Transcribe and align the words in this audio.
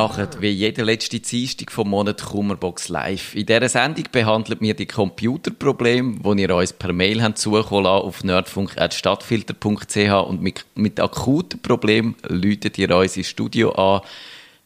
Machen 0.00 0.28
wie 0.40 0.48
jede 0.48 0.82
letzte 0.82 1.20
Dienstag 1.20 1.70
vom 1.70 1.90
Monat 1.90 2.24
Kummerbox 2.24 2.88
live. 2.88 3.34
In 3.34 3.44
dieser 3.44 3.68
Sendung 3.68 4.04
behandelt 4.10 4.62
wir 4.62 4.72
die 4.72 4.86
Computerprobleme, 4.86 6.20
die 6.24 6.40
ihr 6.40 6.56
uns 6.56 6.72
per 6.72 6.94
Mail 6.94 7.22
habt 7.22 7.36
zukommen 7.36 7.84
lassen 7.84 8.06
auf 8.06 8.24
nerdfunk.stadtfilter.ch 8.24 10.26
und 10.26 10.40
mit, 10.40 10.64
mit 10.74 10.98
akuten 11.00 11.60
Problemen 11.60 12.16
läutet 12.26 12.78
ihr 12.78 12.96
uns 12.96 13.18
ins 13.18 13.28
Studio 13.28 13.72
an. 13.72 14.00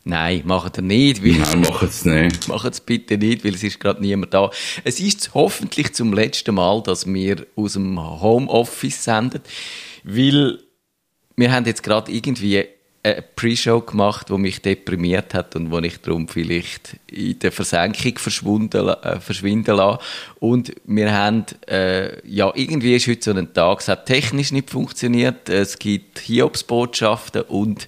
Nein, 0.04 0.42
macht 0.44 0.78
ihr 0.78 0.82
nicht. 0.82 1.24
Weil 1.24 1.32
Nein, 1.32 1.62
macht 1.62 1.82
es 1.82 2.04
nicht. 2.04 2.46
Macht 2.48 2.72
es 2.72 2.80
bitte 2.80 3.18
nicht, 3.18 3.44
weil 3.44 3.54
es 3.54 3.64
ist 3.64 3.80
gerade 3.80 4.00
niemand 4.00 4.34
da. 4.34 4.52
Es 4.84 5.00
ist 5.00 5.34
hoffentlich 5.34 5.94
zum 5.94 6.12
letzten 6.12 6.54
Mal, 6.54 6.80
dass 6.84 7.12
wir 7.12 7.44
aus 7.56 7.72
dem 7.72 7.98
Homeoffice 7.98 9.02
senden, 9.02 9.40
weil 10.04 10.60
wir 11.34 11.50
haben 11.50 11.66
jetzt 11.66 11.82
gerade 11.82 12.12
irgendwie 12.12 12.68
eine 13.04 13.22
Pre-Show 13.22 13.82
gemacht, 13.82 14.30
die 14.30 14.38
mich 14.38 14.62
deprimiert 14.62 15.34
hat 15.34 15.54
und 15.56 15.70
wo 15.70 15.78
ich 15.80 16.00
darum 16.00 16.26
vielleicht 16.26 16.96
in 17.06 17.38
der 17.38 17.52
Versenkung 17.52 18.16
verschwunden, 18.16 18.88
äh, 18.88 19.20
verschwinden 19.20 19.76
lasse. 19.76 19.98
Und 20.40 20.74
wir 20.84 21.12
haben, 21.12 21.44
äh, 21.68 22.26
ja, 22.26 22.50
irgendwie 22.54 22.96
ist 22.96 23.06
heute 23.06 23.22
so 23.22 23.32
ein 23.32 23.52
Tag, 23.52 23.80
es 23.80 23.88
hat 23.88 24.06
technisch 24.06 24.52
nicht 24.52 24.70
funktioniert, 24.70 25.50
es 25.50 25.78
gibt 25.78 26.18
Hiobsbotschaften 26.20 27.42
und 27.42 27.86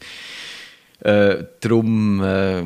äh, 1.01 1.45
darum 1.61 2.23
äh, 2.23 2.63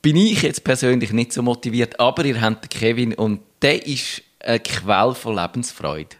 bin 0.00 0.16
ich 0.16 0.42
jetzt 0.42 0.64
persönlich 0.64 1.12
nicht 1.12 1.34
so 1.34 1.42
motiviert, 1.42 2.00
aber 2.00 2.24
ihr 2.24 2.40
habt 2.40 2.70
Kevin 2.70 3.12
und 3.12 3.40
der 3.60 3.86
ist 3.86 4.22
eine 4.40 4.60
Quelle 4.60 5.14
von 5.14 5.36
Lebensfreude. 5.36 6.16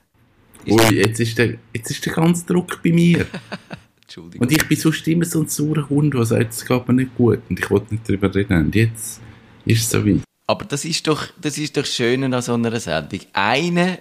Ui, 0.66 0.94
jetzt 0.94 1.20
ist 1.20 1.38
der, 1.38 1.54
jetzt 1.72 1.90
ist 1.90 2.04
der 2.04 2.12
ganze 2.12 2.46
Druck 2.46 2.82
bei 2.82 2.92
mir. 2.92 3.26
Entschuldigung. 4.14 4.46
Und 4.46 4.52
ich 4.52 4.68
bin 4.68 4.76
sonst 4.76 5.08
immer 5.08 5.24
so 5.24 5.40
ein 5.40 5.48
saurer 5.48 5.88
Hund, 5.88 6.14
der 6.14 6.24
sagt, 6.24 6.52
es 6.52 6.64
geht 6.64 6.88
mir 6.88 6.94
nicht 6.94 7.16
gut 7.16 7.40
und 7.48 7.58
ich 7.58 7.70
wollte 7.70 7.94
nicht 7.94 8.08
darüber 8.08 8.32
reden. 8.32 8.66
Und 8.66 8.74
jetzt 8.74 9.20
ist 9.64 9.80
es 9.80 9.90
so 9.90 10.06
weit. 10.06 10.20
Aber 10.46 10.64
das 10.66 10.84
ist 10.84 11.06
doch, 11.08 11.26
das 11.40 11.58
ist 11.58 11.76
doch 11.76 11.84
schön 11.84 12.32
an 12.32 12.42
so 12.42 12.54
einer 12.54 12.78
Sendung. 12.78 13.20
Eine 13.32 13.98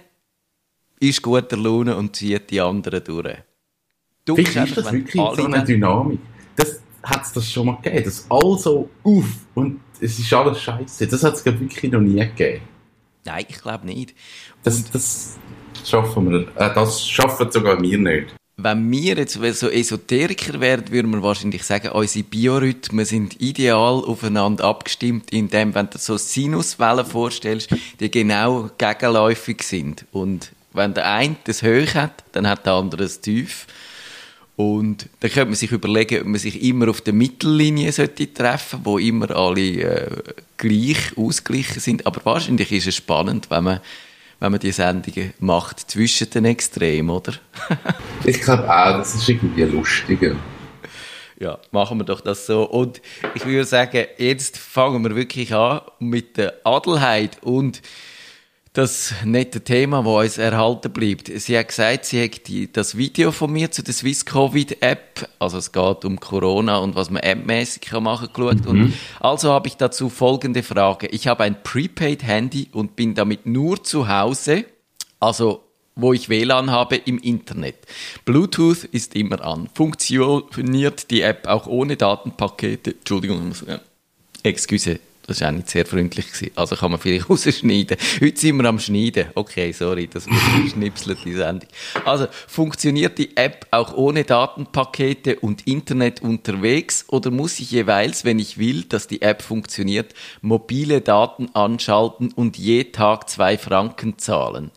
ist 1.00 1.22
guter 1.22 1.56
Laune 1.56 1.96
und 1.96 2.14
zieht 2.14 2.50
die 2.50 2.60
anderen 2.60 3.02
durch. 3.02 3.38
Du 4.24 4.36
Vielleicht 4.36 4.68
ist 4.68 4.76
das 4.76 4.92
wirklich 4.92 5.22
so 5.36 5.44
eine 5.44 5.64
Dynamik. 5.64 6.20
Das 6.54 6.80
hat 7.02 7.24
es 7.24 7.32
das 7.32 7.50
schon 7.50 7.66
mal 7.66 7.76
gegeben. 7.82 8.04
Das 8.04 8.26
all 8.28 8.58
so 8.58 8.88
auf 9.02 9.24
und 9.54 9.80
es 10.00 10.18
ist 10.18 10.32
alles 10.32 10.60
scheiße. 10.60 11.06
Das 11.08 11.24
hat 11.24 11.34
es 11.34 11.44
wirklich 11.44 11.90
noch 11.90 12.00
nie 12.00 12.20
gegeben. 12.20 12.62
Nein, 13.24 13.46
ich 13.48 13.60
glaube 13.60 13.86
nicht. 13.86 14.14
Das, 14.62 14.90
das 14.90 15.38
schaffen 15.84 16.30
wir. 16.30 16.40
Äh, 16.56 16.74
das 16.74 17.06
schaffen 17.08 17.50
sogar 17.50 17.80
wir 17.82 17.98
nicht 17.98 18.34
wenn 18.56 18.90
wir 18.90 19.16
jetzt 19.16 19.34
so 19.34 19.68
Esoteriker 19.68 20.60
wären, 20.60 20.90
würden 20.90 21.10
wir 21.10 21.22
wahrscheinlich 21.22 21.64
sagen, 21.64 21.88
unsere 21.88 22.24
Biorhythmen 22.24 23.04
sind 23.04 23.40
ideal 23.40 24.04
aufeinander 24.04 24.64
abgestimmt, 24.64 25.32
indem, 25.32 25.74
wenn 25.74 25.90
du 25.90 25.98
so 25.98 26.16
Sinuswellen 26.16 27.04
vorstellst, 27.04 27.70
die 27.98 28.10
genau 28.10 28.70
gegenläufig 28.78 29.62
sind. 29.62 30.04
Und 30.12 30.52
wenn 30.72 30.94
der 30.94 31.10
eine 31.10 31.36
das 31.44 31.62
hoch 31.62 31.94
hat, 31.94 32.22
dann 32.32 32.46
hat 32.46 32.64
der 32.64 32.74
andere 32.74 33.02
das 33.02 33.20
tief. 33.20 33.66
Und 34.56 35.08
dann 35.18 35.32
könnte 35.32 35.46
man 35.46 35.56
sich 35.56 35.72
überlegen, 35.72 36.20
ob 36.20 36.26
man 36.26 36.38
sich 36.38 36.62
immer 36.62 36.88
auf 36.88 37.00
der 37.00 37.12
Mittellinie 37.12 37.90
sollte 37.90 38.32
treffen 38.32 38.80
wo 38.84 38.98
immer 38.98 39.30
alle 39.32 39.60
äh, 39.60 40.10
gleich 40.58 41.16
ausgeglichen 41.16 41.80
sind. 41.80 42.06
Aber 42.06 42.24
wahrscheinlich 42.24 42.70
ist 42.70 42.86
es 42.86 42.94
spannend, 42.94 43.50
wenn 43.50 43.64
man 43.64 43.80
wenn 44.44 44.52
man 44.52 44.60
die 44.60 44.72
Sendungen 44.72 45.32
macht 45.38 45.90
zwischen 45.90 46.28
den 46.28 46.44
Extremen, 46.44 47.08
oder? 47.08 47.32
ich 48.26 48.42
glaube 48.42 48.64
auch, 48.64 48.98
das 48.98 49.14
ist 49.14 49.26
irgendwie 49.26 49.62
lustiger. 49.62 50.36
Ja, 51.40 51.58
machen 51.70 51.96
wir 51.96 52.04
doch 52.04 52.20
das 52.20 52.44
so. 52.44 52.64
Und 52.64 53.00
ich 53.34 53.46
würde 53.46 53.64
sagen, 53.64 54.04
jetzt 54.18 54.58
fangen 54.58 55.02
wir 55.02 55.16
wirklich 55.16 55.54
an 55.54 55.80
mit 55.98 56.36
der 56.36 56.60
Adelheid 56.62 57.42
und 57.42 57.80
das 58.74 59.14
nette 59.24 59.60
Thema, 59.60 60.02
das 60.02 60.24
uns 60.24 60.38
erhalten 60.38 60.92
bleibt. 60.92 61.28
Sie 61.28 61.56
hat 61.56 61.68
gesagt, 61.68 62.06
sie 62.06 62.24
hat 62.24 62.48
die, 62.48 62.70
das 62.70 62.96
Video 62.96 63.30
von 63.30 63.52
mir 63.52 63.70
zu 63.70 63.84
der 63.84 63.94
Swiss 63.94 64.26
Covid 64.26 64.82
App, 64.82 65.28
also 65.38 65.58
es 65.58 65.70
geht 65.70 66.04
um 66.04 66.18
Corona 66.18 66.78
und 66.78 66.96
was 66.96 67.08
man 67.08 67.22
appmäßig 67.22 67.92
machen 68.00 68.32
kann, 68.32 68.48
geschaut. 68.48 68.64
Mhm. 68.64 68.68
Und 68.68 68.94
also 69.20 69.52
habe 69.52 69.68
ich 69.68 69.76
dazu 69.76 70.10
folgende 70.10 70.64
Frage. 70.64 71.06
Ich 71.06 71.28
habe 71.28 71.44
ein 71.44 71.62
Prepaid-Handy 71.62 72.70
und 72.72 72.96
bin 72.96 73.14
damit 73.14 73.46
nur 73.46 73.82
zu 73.84 74.08
Hause, 74.08 74.64
also 75.20 75.62
wo 75.94 76.12
ich 76.12 76.28
WLAN 76.28 76.72
habe 76.72 76.96
im 76.96 77.18
Internet. 77.18 77.76
Bluetooth 78.24 78.82
ist 78.82 79.14
immer 79.14 79.40
an. 79.44 79.68
Funktioniert 79.72 81.12
die 81.12 81.20
App 81.20 81.46
auch 81.46 81.68
ohne 81.68 81.96
Datenpakete? 81.96 82.96
Entschuldigung, 82.96 83.52
excuse, 84.42 84.98
das 85.26 85.40
war 85.40 85.48
auch 85.48 85.52
nicht 85.52 85.70
sehr 85.70 85.86
freundlich. 85.86 86.26
Gewesen. 86.32 86.52
Also 86.54 86.76
kann 86.76 86.90
man 86.90 87.00
vielleicht 87.00 87.28
rausschneiden. 87.30 87.96
Heute 88.20 88.40
sind 88.40 88.56
wir 88.56 88.68
am 88.68 88.78
Schneiden. 88.78 89.26
Okay, 89.34 89.72
sorry, 89.72 90.06
das 90.06 90.26
wird 90.26 90.64
geschnipselt, 90.64 91.18
die 91.24 91.34
Sendung. 91.34 91.68
Also, 92.04 92.26
funktioniert 92.46 93.18
die 93.18 93.36
App 93.36 93.66
auch 93.70 93.94
ohne 93.94 94.24
Datenpakete 94.24 95.36
und 95.40 95.66
Internet 95.66 96.22
unterwegs 96.22 97.04
oder 97.08 97.30
muss 97.30 97.60
ich 97.60 97.70
jeweils, 97.70 98.24
wenn 98.24 98.38
ich 98.38 98.58
will, 98.58 98.84
dass 98.84 99.06
die 99.06 99.22
App 99.22 99.42
funktioniert, 99.42 100.14
mobile 100.40 101.00
Daten 101.00 101.48
anschalten 101.54 102.32
und 102.32 102.56
je 102.56 102.84
Tag 102.84 103.28
zwei 103.30 103.58
Franken 103.58 104.18
zahlen? 104.18 104.70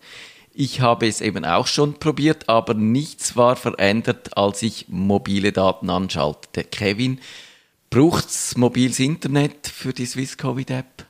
Ich 0.59 0.81
habe 0.81 1.07
es 1.07 1.21
eben 1.21 1.45
auch 1.45 1.67
schon 1.67 1.99
probiert, 1.99 2.49
aber 2.49 2.73
nichts 2.73 3.35
war 3.35 3.55
verändert, 3.55 4.35
als 4.35 4.63
ich 4.63 4.85
mobile 4.87 5.51
Daten 5.51 5.91
anschaltete. 5.91 6.63
Kevin, 6.63 7.19
Braucht 7.89 8.27
es 8.27 8.57
mobiles 8.57 8.99
Internet 8.99 9.67
für 9.67 9.93
die 9.93 10.05
Swisscovid-App? 10.05 11.05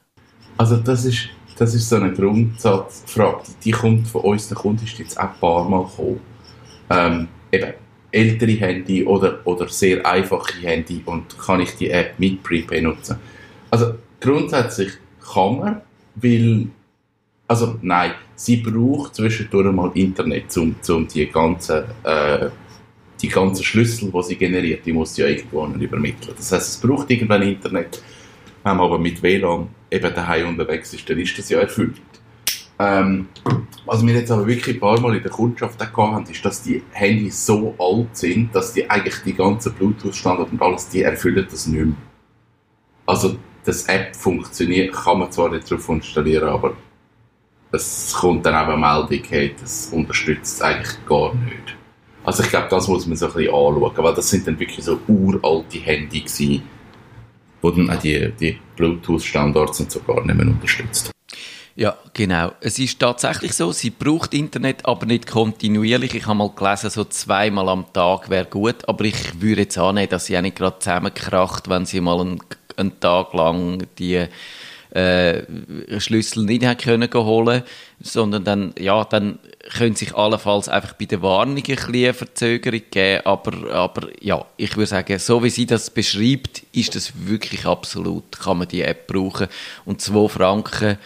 Also 0.58 0.78
das 0.78 1.06
ist, 1.06 1.30
das 1.58 1.74
ist 1.74 1.90
so 1.90 1.96
eine 1.96 2.14
Grundsatzfrage. 2.14 3.44
Die 3.64 3.72
kommt 3.72 4.08
von 4.08 4.22
uns, 4.22 4.48
der 4.48 4.58
Kunde 4.58 4.84
ist 4.84 4.98
jetzt 5.00 5.20
auch 5.20 5.34
ein 5.34 5.40
paar 5.40 5.68
Mal 5.68 5.84
gekommen. 5.84 6.20
Ähm, 6.90 7.28
eben, 7.52 7.74
ältere 8.12 8.52
Handy 8.52 9.06
oder, 9.06 9.40
oder 9.46 9.68
sehr 9.68 10.06
einfache 10.06 10.62
Handy 10.62 11.02
und 11.06 11.38
kann 11.38 11.62
ich 11.62 11.76
die 11.76 11.90
App 11.90 12.18
mit 12.20 12.44
Prepay 12.44 12.82
nutzen? 12.82 13.18
Also 13.70 13.96
grundsätzlich 14.22 14.94
kann 15.34 15.58
man, 15.58 15.82
weil, 16.16 16.68
also 17.48 17.78
nein, 17.82 18.12
sie 18.36 18.58
braucht 18.58 19.16
zwischendurch 19.16 19.74
mal 19.74 19.92
Internet, 19.96 20.56
um, 20.58 20.76
um 20.88 21.08
die 21.08 21.26
ganzen 21.28 21.84
äh, 22.04 22.50
die 23.22 23.30
ganzen 23.30 23.64
Schlüssel, 23.64 24.12
die 24.12 24.24
sie 24.24 24.36
generiert, 24.36 24.86
die 24.86 24.94
muss 24.94 25.16
sie 25.16 25.22
ja 25.22 25.28
irgendwo 25.28 25.66
übermitteln. 25.66 26.34
Das 26.36 26.52
heißt, 26.52 26.70
es 26.70 26.78
braucht 26.78 27.10
irgendwann 27.10 27.42
Internet. 27.42 28.02
Wenn 28.64 28.78
man 28.78 28.86
aber 28.86 29.00
mit 29.00 29.22
WLAN 29.24 29.70
eben 29.90 30.14
daheim 30.14 30.50
unterwegs 30.50 30.94
ist, 30.94 31.10
dann 31.10 31.20
ist 31.20 31.38
das 31.38 31.50
ja 31.50 31.60
erfüllt. 31.60 32.02
Ähm, 32.80 33.28
was 33.86 34.06
wir 34.06 34.14
jetzt 34.14 34.30
aber 34.30 34.46
wirklich 34.46 34.76
ein 34.76 34.80
paar 34.80 35.00
Mal 35.00 35.16
in 35.16 35.24
der 35.24 35.32
Kundschaft 35.32 35.82
auch 35.82 35.98
haben, 35.98 36.26
ist, 36.30 36.46
dass 36.46 36.62
die 36.62 36.84
Handys 36.92 37.46
so 37.46 37.74
alt 37.80 38.16
sind, 38.16 38.54
dass 38.54 38.74
die 38.74 38.88
eigentlich 38.90 39.16
die 39.26 39.34
ganzen 39.34 39.74
Bluetooth-Standards 39.74 40.52
und 40.52 40.62
alles, 40.62 40.90
die 40.90 41.02
erfüllen 41.02 41.48
das 41.50 41.66
nicht 41.66 41.86
mehr. 41.86 41.96
Also, 43.06 43.38
das 43.64 43.84
App 43.86 44.16
funktioniert, 44.16 44.94
kann 44.94 45.20
man 45.20 45.32
zwar 45.32 45.50
nicht 45.50 45.70
drauf 45.70 45.90
installieren, 45.90 46.50
aber 46.50 46.76
es 47.72 48.14
kommt 48.14 48.46
dann 48.46 48.56
auch 48.56 48.68
eine 48.68 48.78
Meldung, 48.78 49.28
hey, 49.30 49.56
das 49.60 49.88
unterstützt 49.92 50.58
es 50.58 50.62
eigentlich 50.62 51.06
gar 51.06 51.34
nicht. 51.36 51.77
Also 52.28 52.44
ich 52.44 52.50
glaube, 52.50 52.68
das 52.70 52.90
muss 52.90 53.08
man 53.08 53.16
so 53.16 53.28
ein 53.28 53.34
bisschen 53.34 53.54
anschauen, 53.54 54.04
weil 54.04 54.14
das 54.14 54.30
sind 54.30 54.46
dann 54.46 54.60
wirklich 54.60 54.84
so 54.84 55.00
uralte 55.08 55.78
Handy 55.78 56.20
gewesen, 56.20 56.62
wo 57.62 57.72
dann 57.72 57.90
auch 57.90 58.00
die, 58.02 58.34
die 58.38 58.60
Bluetooth-Standards 58.76 59.80
und 59.80 59.90
so 59.90 60.02
gar 60.02 60.26
nicht 60.26 60.36
mehr 60.36 60.46
unterstützt. 60.46 61.10
Ja, 61.78 61.96
genau. 62.12 62.52
Es 62.60 62.80
ist 62.80 63.00
tatsächlich 63.00 63.54
so, 63.54 63.72
sie 63.72 63.92
braucht 63.92 64.34
Internet, 64.34 64.86
aber 64.86 65.06
nicht 65.06 65.26
kontinuierlich. 65.26 66.16
Ich 66.16 66.26
habe 66.26 66.40
mal 66.40 66.52
gelesen, 66.54 66.90
so 66.90 67.06
zweimal 67.06 67.70
am 67.70 67.86
Tag 67.94 68.30
wäre 68.30 68.46
gut, 68.46 68.90
aber 68.90 69.06
ich 69.06 69.40
würde 69.42 69.62
jetzt 69.62 69.78
annehmen, 69.78 70.10
dass 70.10 70.26
sie 70.26 70.38
auch 70.38 70.42
nicht 70.42 70.58
gerade 70.58 70.80
zusammenkracht, 70.80 71.70
wenn 71.70 71.86
sie 71.86 72.02
mal 72.02 72.20
einen, 72.20 72.40
einen 72.76 73.00
Tag 73.00 73.34
lang 73.36 73.88
die 74.00 74.26
äh, 74.98 76.00
Schlüssel 76.00 76.44
nicht 76.44 76.66
haben 76.66 76.78
können 76.78 77.14
holen, 77.14 77.62
sondern 78.00 78.44
dann, 78.44 78.74
ja, 78.80 79.04
dann 79.06 79.38
können 79.78 79.96
sich 79.96 80.16
allenfalls 80.16 80.70
einfach 80.70 80.94
bei 80.94 81.06
der 81.06 81.22
Warnung 81.22 81.58
ein 81.58 81.64
bisschen 81.64 82.14
Verzögerung 82.14 82.82
geben, 82.90 83.26
aber, 83.26 83.72
aber 83.72 84.08
ja, 84.22 84.44
ich 84.58 84.76
würde 84.76 84.88
sagen, 84.88 85.20
so 85.20 85.44
wie 85.44 85.52
sie 85.52 85.68
das 85.68 85.92
beschreibt, 85.92 86.64
ist 86.72 86.96
das 86.96 87.14
wirklich 87.28 87.66
absolut, 87.66 88.40
kann 88.40 88.58
man 88.58 88.68
die 88.68 88.82
App 88.82 89.06
brauchen. 89.08 89.48
Und 89.86 90.02
2 90.02 90.30
Franken 90.30 90.98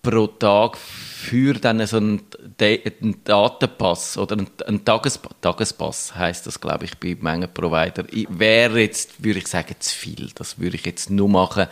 pro 0.00 0.26
Tag 0.26 0.78
für 0.78 1.54
dann 1.54 1.84
so 1.86 1.98
einen, 1.98 2.22
einen 2.60 3.24
Datenpass 3.24 4.16
oder 4.16 4.38
einen, 4.38 4.48
einen 4.66 4.84
Tagespass, 4.84 5.32
Tagespass 5.42 6.14
heißt 6.14 6.46
das, 6.46 6.60
glaube 6.60 6.86
ich, 6.86 6.96
bei 6.96 7.16
Mengenprovider, 7.20 8.04
wäre 8.30 8.80
jetzt, 8.80 9.22
würde 9.22 9.40
ich 9.40 9.48
sagen, 9.48 9.74
zu 9.78 9.94
viel. 9.94 10.30
Das 10.34 10.58
würde 10.58 10.76
ich 10.76 10.86
jetzt 10.86 11.10
nur 11.10 11.28
machen, 11.28 11.66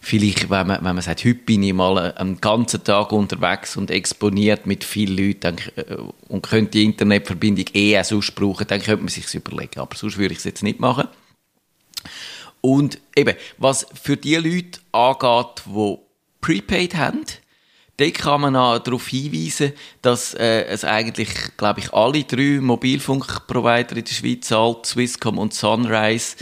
vielleicht, 0.00 0.50
wenn 0.50 0.66
man, 0.66 0.84
wenn 0.84 0.94
man 0.94 1.02
sagt, 1.02 1.24
heute 1.24 1.34
bin 1.34 1.62
ich 1.62 1.72
mal 1.72 2.12
einen 2.12 2.40
ganzen 2.40 2.82
Tag 2.82 3.12
unterwegs 3.12 3.76
und 3.76 3.90
exponiert 3.90 4.66
mit 4.66 4.82
vielen 4.82 5.16
Leuten 5.16 5.40
dann, 5.40 5.58
äh, 5.76 5.96
und 6.28 6.42
könnte 6.42 6.72
die 6.72 6.84
Internetverbindung 6.84 7.66
eh 7.74 7.98
auch 7.98 8.04
sonst 8.04 8.34
brauchen, 8.34 8.66
dann 8.66 8.80
könnte 8.80 9.02
man 9.02 9.08
sich 9.08 9.32
überlegen. 9.34 9.80
Aber 9.80 9.94
sonst 9.96 10.18
würde 10.18 10.32
ich 10.32 10.38
es 10.38 10.44
jetzt 10.44 10.62
nicht 10.62 10.80
machen. 10.80 11.08
Und 12.60 12.98
eben, 13.16 13.36
was 13.58 13.86
für 14.00 14.16
die 14.16 14.36
Leute 14.36 14.80
angeht, 14.92 15.62
die 15.66 15.98
Prepaid 16.40 16.94
haben, 16.94 17.24
dort 17.96 18.14
kann 18.14 18.40
man 18.40 18.54
darauf 18.54 19.08
hinweisen, 19.08 19.72
dass 20.02 20.34
äh, 20.34 20.64
es 20.64 20.84
eigentlich, 20.84 21.28
glaube 21.56 21.80
ich, 21.80 21.92
alle 21.92 22.24
drei 22.24 22.60
Mobilfunkprovider 22.60 23.96
in 23.96 24.04
der 24.04 24.12
Schweiz, 24.12 24.50
Alt, 24.52 24.86
Swisscom 24.86 25.38
und 25.38 25.54
Sunrise, 25.54 26.36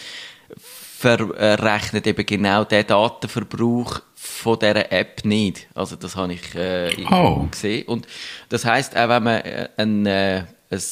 verrechnet 0.98 2.08
eben 2.08 2.26
genau 2.26 2.64
den 2.64 2.84
Datenverbrauch 2.84 4.00
von 4.16 4.58
dieser 4.58 4.90
App 4.90 5.24
nicht. 5.24 5.68
Also 5.72 5.94
das 5.94 6.16
habe 6.16 6.32
ich 6.32 6.54
äh, 6.56 6.90
oh. 7.08 7.46
gesehen. 7.48 7.86
Und 7.86 8.08
das 8.48 8.64
heißt 8.64 8.96
auch 8.96 9.08
wenn 9.08 9.22
man 9.22 9.40
äh, 9.42 9.68
ein, 9.76 10.06
äh, 10.06 10.44
ein 10.70 10.82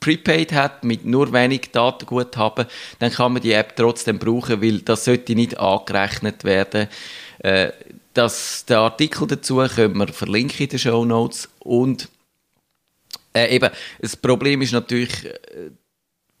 Prepaid 0.00 0.52
hat 0.52 0.82
mit 0.82 1.04
nur 1.04 1.32
wenig 1.32 1.70
Datenguthaben, 1.70 2.66
dann 2.98 3.12
kann 3.12 3.34
man 3.34 3.42
die 3.42 3.52
App 3.52 3.76
trotzdem 3.76 4.18
brauchen, 4.18 4.60
weil 4.60 4.80
das 4.80 5.04
sollte 5.04 5.36
nicht 5.36 5.60
angerechnet 5.60 6.42
werden. 6.42 6.88
Äh, 7.38 7.70
das, 8.14 8.64
den 8.64 8.78
Artikel 8.78 9.28
dazu 9.28 9.58
können 9.58 9.96
wir 9.96 10.08
verlinken 10.08 10.64
in 10.64 10.68
den 10.70 10.78
Show 10.80 11.04
Notes 11.04 11.48
und 11.60 12.08
äh, 13.32 13.54
eben, 13.54 13.70
das 14.00 14.16
Problem 14.16 14.60
ist 14.60 14.72
natürlich, 14.72 15.24
äh, 15.24 15.70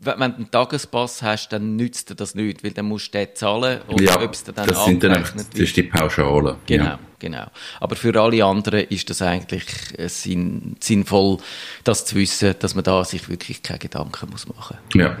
wenn 0.04 0.18
du 0.18 0.24
einen 0.24 0.50
Tagespass 0.50 1.22
hast, 1.22 1.48
dann 1.48 1.76
nützt 1.76 2.10
dir 2.10 2.14
das 2.14 2.34
nicht, 2.34 2.64
weil 2.64 2.72
dann 2.72 2.86
musst 2.86 3.14
du 3.14 3.18
den 3.18 3.34
zahlen 3.34 3.80
und 3.88 4.00
ja, 4.00 4.20
ob 4.20 4.32
es 4.32 4.44
dir 4.44 4.52
dann 4.52 4.66
das 4.66 4.84
sind 4.84 5.02
dann 5.02 5.12
das 5.12 5.46
ist 5.54 5.76
die 5.76 5.84
Pauschale. 5.84 6.56
Genau, 6.66 6.84
ja. 6.84 6.98
genau. 7.18 7.46
Aber 7.80 7.96
für 7.96 8.20
alle 8.20 8.44
anderen 8.44 8.80
ist 8.88 9.08
das 9.10 9.22
eigentlich 9.22 9.64
äh, 9.98 10.08
sinn, 10.08 10.76
sinnvoll, 10.80 11.38
das 11.84 12.04
zu 12.04 12.16
wissen, 12.16 12.54
dass 12.58 12.74
man 12.74 12.84
da 12.84 13.04
sich 13.04 13.28
wirklich 13.28 13.62
keine 13.62 13.78
Gedanken 13.78 14.30
muss 14.30 14.48
machen 14.48 14.78
muss. 14.86 15.02
Ja. 15.02 15.16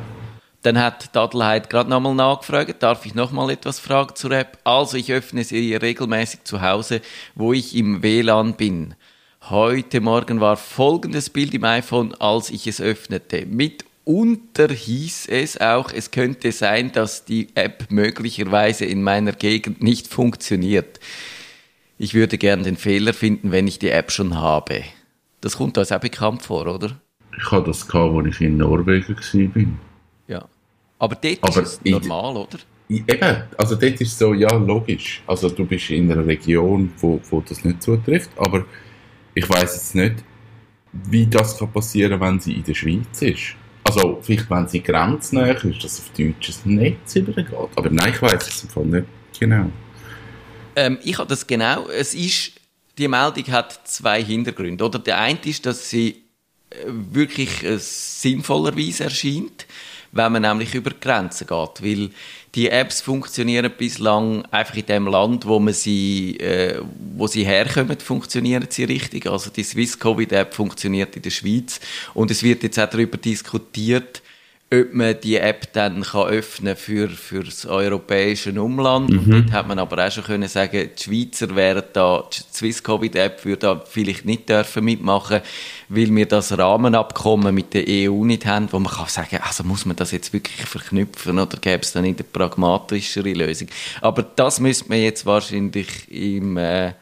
Dann 0.62 0.78
hat 0.78 1.14
Dadelheit 1.14 1.68
gerade 1.68 1.90
nochmal 1.90 2.14
nachgefragt, 2.14 2.82
darf 2.82 3.04
ich 3.04 3.14
nochmal 3.14 3.50
etwas 3.50 3.80
fragen 3.80 4.14
zur 4.14 4.30
App? 4.30 4.58
Also 4.64 4.96
ich 4.96 5.12
öffne 5.12 5.44
sie 5.44 5.74
regelmäßig 5.74 6.44
zu 6.44 6.62
Hause, 6.62 7.02
wo 7.34 7.52
ich 7.52 7.76
im 7.76 8.02
WLAN 8.02 8.54
bin. 8.54 8.94
Heute 9.50 10.00
Morgen 10.00 10.40
war 10.40 10.56
folgendes 10.56 11.28
Bild 11.28 11.52
im 11.52 11.64
iPhone, 11.64 12.14
als 12.14 12.48
ich 12.48 12.66
es 12.66 12.80
öffnete. 12.80 13.44
Mit 13.44 13.83
unter 14.04 14.68
hieß 14.68 15.26
es 15.28 15.60
auch, 15.60 15.90
es 15.92 16.10
könnte 16.10 16.52
sein, 16.52 16.92
dass 16.92 17.24
die 17.24 17.48
App 17.54 17.86
möglicherweise 17.90 18.84
in 18.84 19.02
meiner 19.02 19.32
Gegend 19.32 19.82
nicht 19.82 20.08
funktioniert. 20.08 21.00
Ich 21.96 22.14
würde 22.14 22.38
gern 22.38 22.62
den 22.62 22.76
Fehler 22.76 23.14
finden, 23.14 23.50
wenn 23.50 23.66
ich 23.66 23.78
die 23.78 23.90
App 23.90 24.10
schon 24.10 24.36
habe. 24.36 24.82
Das 25.40 25.56
kommt 25.56 25.78
uns 25.78 25.92
auch 25.92 26.00
bekannt 26.00 26.42
vor, 26.42 26.66
oder? 26.66 27.00
Ich 27.36 27.50
hatte 27.50 27.66
das, 27.66 27.86
gehabt, 27.86 28.14
als 28.14 28.34
ich 28.34 28.40
in 28.42 28.58
Norwegen 28.58 29.16
war. 29.16 29.66
Ja. 30.28 30.48
Aber 30.98 31.16
dort 31.16 31.38
Aber 31.42 31.62
ist 31.62 31.80
es 31.84 31.90
normal, 31.90 32.36
oder? 32.36 32.58
Eben, 32.88 33.42
also 33.56 33.74
dort 33.76 34.00
ist 34.00 34.18
so, 34.18 34.34
ja, 34.34 34.54
logisch. 34.54 35.22
Also 35.26 35.48
du 35.48 35.64
bist 35.64 35.90
in 35.90 36.10
einer 36.12 36.26
Region, 36.26 36.92
wo, 36.98 37.20
wo 37.30 37.40
das 37.40 37.64
nicht 37.64 37.82
zutrifft, 37.82 38.30
aber 38.36 38.66
ich 39.34 39.48
weiß 39.48 39.74
jetzt 39.74 39.94
nicht, 39.94 40.16
wie 40.92 41.26
das 41.26 41.58
kann 41.58 41.72
passieren, 41.72 42.20
wenn 42.20 42.38
sie 42.38 42.52
in 42.52 42.64
der 42.64 42.74
Schweiz 42.74 43.22
ist. 43.22 43.56
Also, 43.84 44.18
vielleicht, 44.22 44.50
wenn 44.50 44.66
sie 44.66 44.82
grenznäher 44.82 45.62
ist, 45.64 45.84
dass 45.84 46.00
auf 46.00 46.10
deutsches 46.16 46.64
Netz 46.64 47.16
übergeht. 47.16 47.52
Aber 47.76 47.90
nein, 47.90 48.12
ich 48.14 48.22
weiß 48.22 48.48
es 48.48 48.64
im 48.64 48.70
Fall 48.70 48.86
nicht 48.86 49.06
genau. 49.38 49.70
Ähm, 50.76 50.98
ich 51.04 51.18
habe 51.18 51.28
das 51.28 51.46
genau. 51.46 51.88
Es 51.88 52.14
ist, 52.14 52.52
die 52.98 53.08
Meldung 53.08 53.46
hat 53.48 53.86
zwei 53.86 54.22
Hintergründe. 54.22 54.84
Oder 54.84 54.98
der 54.98 55.18
eine 55.18 55.38
ist, 55.44 55.66
dass 55.66 55.90
sie 55.90 56.22
äh, 56.70 56.76
wirklich 56.86 57.62
äh, 57.62 57.78
sinnvollerweise 57.78 59.04
erscheint 59.04 59.66
wenn 60.14 60.32
man 60.32 60.42
nämlich 60.42 60.74
über 60.74 60.90
Grenzen 60.90 61.46
geht. 61.46 61.82
Weil 61.82 62.10
die 62.54 62.70
Apps 62.70 63.00
funktionieren 63.00 63.72
bislang 63.76 64.44
einfach 64.46 64.76
in 64.76 64.86
dem 64.86 65.06
Land, 65.08 65.46
wo 65.46 65.58
man 65.58 65.74
sie, 65.74 66.36
äh, 66.38 66.80
wo 67.16 67.26
sie 67.26 67.44
herkommen, 67.44 67.98
funktionieren 67.98 68.66
sie 68.70 68.84
richtig. 68.84 69.26
Also 69.26 69.50
die 69.50 69.64
Swiss 69.64 69.98
Covid 69.98 70.32
App 70.32 70.54
funktioniert 70.54 71.16
in 71.16 71.22
der 71.22 71.30
Schweiz 71.30 71.80
und 72.14 72.30
es 72.30 72.42
wird 72.42 72.62
jetzt 72.62 72.78
auch 72.78 72.88
darüber 72.88 73.16
diskutiert, 73.18 74.22
ob 74.80 74.94
man 74.94 75.16
die 75.22 75.36
App 75.36 75.72
dann 75.72 76.02
kann 76.02 76.28
öffnen 76.28 76.76
für, 76.76 77.08
für 77.08 77.44
das 77.44 77.66
europäische 77.66 78.60
Umland. 78.60 79.10
Mhm. 79.10 79.18
Und 79.18 79.30
dort 79.30 79.52
hat 79.52 79.68
man 79.68 79.78
aber 79.78 80.06
auch 80.06 80.10
schon 80.10 80.24
können 80.24 80.48
sagen, 80.48 80.90
die 80.96 81.02
Schweizer 81.02 81.54
wären 81.54 81.84
da, 81.92 82.24
die 82.32 82.42
Swiss 82.52 82.82
Covid 82.82 83.14
App 83.16 83.44
würde 83.44 83.58
da 83.58 83.82
vielleicht 83.86 84.24
nicht 84.24 84.48
dürfen 84.48 84.84
mitmachen, 84.84 85.40
weil 85.88 86.14
wir 86.14 86.26
das 86.26 86.56
Rahmenabkommen 86.56 87.54
mit 87.54 87.74
der 87.74 87.84
EU 87.88 88.24
nicht 88.24 88.46
haben, 88.46 88.68
wo 88.70 88.78
man 88.78 88.92
kann 88.92 89.08
sagen, 89.08 89.38
also 89.42 89.64
muss 89.64 89.86
man 89.86 89.96
das 89.96 90.10
jetzt 90.10 90.32
wirklich 90.32 90.66
verknüpfen 90.66 91.38
oder 91.38 91.58
gäbe 91.58 91.82
es 91.82 91.92
dann 91.92 92.04
nicht 92.04 92.20
eine 92.20 92.28
pragmatischere 92.28 93.32
Lösung. 93.32 93.68
Aber 94.00 94.22
das 94.22 94.60
müsste 94.60 94.88
man 94.88 94.98
jetzt 94.98 95.26
wahrscheinlich 95.26 96.10
im 96.10 96.56
äh, 96.56 96.92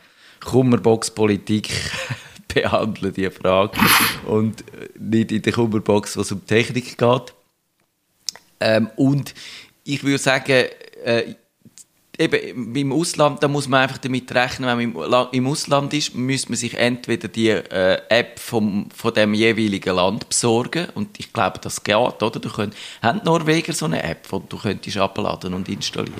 Kummerbox-Politik 0.44 1.70
behandeln, 2.54 3.14
die 3.14 3.30
Frage. 3.30 3.78
Und 4.26 4.64
nicht 4.98 5.32
in 5.32 5.42
der 5.42 5.52
Kummerbox, 5.52 6.16
wo 6.16 6.20
es 6.22 6.32
um 6.32 6.46
Technik 6.46 6.98
geht. 6.98 7.34
Ähm, 8.62 8.90
und 8.96 9.34
ich 9.84 10.04
würde 10.04 10.18
sagen, 10.18 10.66
äh, 11.04 11.34
eben 12.18 12.74
im 12.76 12.92
Ausland, 12.92 13.42
da 13.42 13.48
muss 13.48 13.68
man 13.68 13.80
einfach 13.80 13.98
damit 13.98 14.32
rechnen, 14.34 14.68
wenn 14.68 14.92
man 14.92 15.28
im, 15.32 15.46
Ausland 15.46 15.94
ist, 15.94 16.14
müsste 16.14 16.50
man 16.50 16.56
sich 16.56 16.74
entweder 16.78 17.28
die 17.28 17.48
äh, 17.48 17.98
App 18.08 18.38
vom, 18.38 18.88
von 18.94 19.14
dem 19.14 19.34
jeweiligen 19.34 19.96
Land 19.96 20.28
besorgen 20.28 20.86
und 20.94 21.18
ich 21.18 21.32
glaube, 21.32 21.58
das 21.60 21.82
geht, 21.82 21.96
oder? 21.96 22.30
Du 22.30 22.50
könnt, 22.50 22.74
haben 23.02 23.20
Norweger 23.24 23.72
so 23.72 23.86
eine 23.86 24.02
App, 24.02 24.28
die 24.30 24.48
du 24.48 24.58
könntest 24.58 24.96
abladen 24.98 25.54
und 25.54 25.68
installieren? 25.68 26.12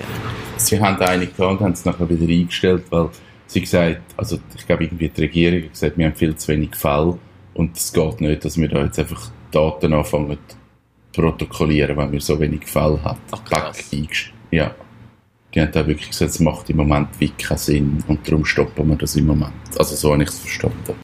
Sie 0.57 0.81
haben 0.81 1.01
eine 1.01 1.27
gehabt 1.27 1.41
und 1.41 1.61
haben 1.61 1.73
es 1.73 1.85
nachher 1.85 2.09
wieder 2.09 2.27
eingestellt, 2.27 2.85
weil 2.91 3.11
sie 3.47 3.61
gesagt, 3.61 4.01
also 4.17 4.39
ich 4.57 4.67
glaube 4.67 4.85
irgendwie 4.85 5.09
die 5.09 5.21
Regierung 5.21 5.63
hat 5.65 5.73
gesagt, 5.73 5.99
wir 5.99 6.07
haben 6.07 6.17
viel 6.17 6.35
zu 6.37 6.49
wenig 6.49 6.75
Fälle 6.75 7.19
und 7.55 7.77
es 7.77 7.93
geht 7.93 8.21
nicht, 8.21 8.45
dass 8.45 8.57
wir 8.57 8.69
da 8.69 8.83
jetzt 8.83 8.99
einfach 8.99 9.31
Daten 9.51 9.93
anfangen 9.93 10.39
protokollieren, 11.13 11.97
wenn 11.97 12.13
wir 12.13 12.21
so 12.21 12.39
wenig 12.39 12.67
Fälle 12.67 13.03
haben. 13.03 13.21
Ach, 13.31 13.45
krass. 13.45 13.91
Ja. 14.51 14.75
Die 15.55 15.61
haben 15.61 15.73
da 15.73 15.87
wirklich 15.87 16.09
gesagt, 16.09 16.31
es 16.31 16.41
macht 16.41 16.71
im 16.71 16.79
Moment 16.79 17.09
wirklich 17.21 17.49
keinen 17.49 17.59
Sinn 17.59 18.05
und 18.09 18.27
darum 18.27 18.45
stoppen 18.45 18.89
wir 18.89 18.97
das 18.97 19.17
im 19.17 19.27
Moment. 19.27 19.53
Also 19.79 19.95
so 19.97 20.13
habe 20.13 20.23
ich 20.23 20.31
es 20.31 20.39
verstanden. 20.39 20.95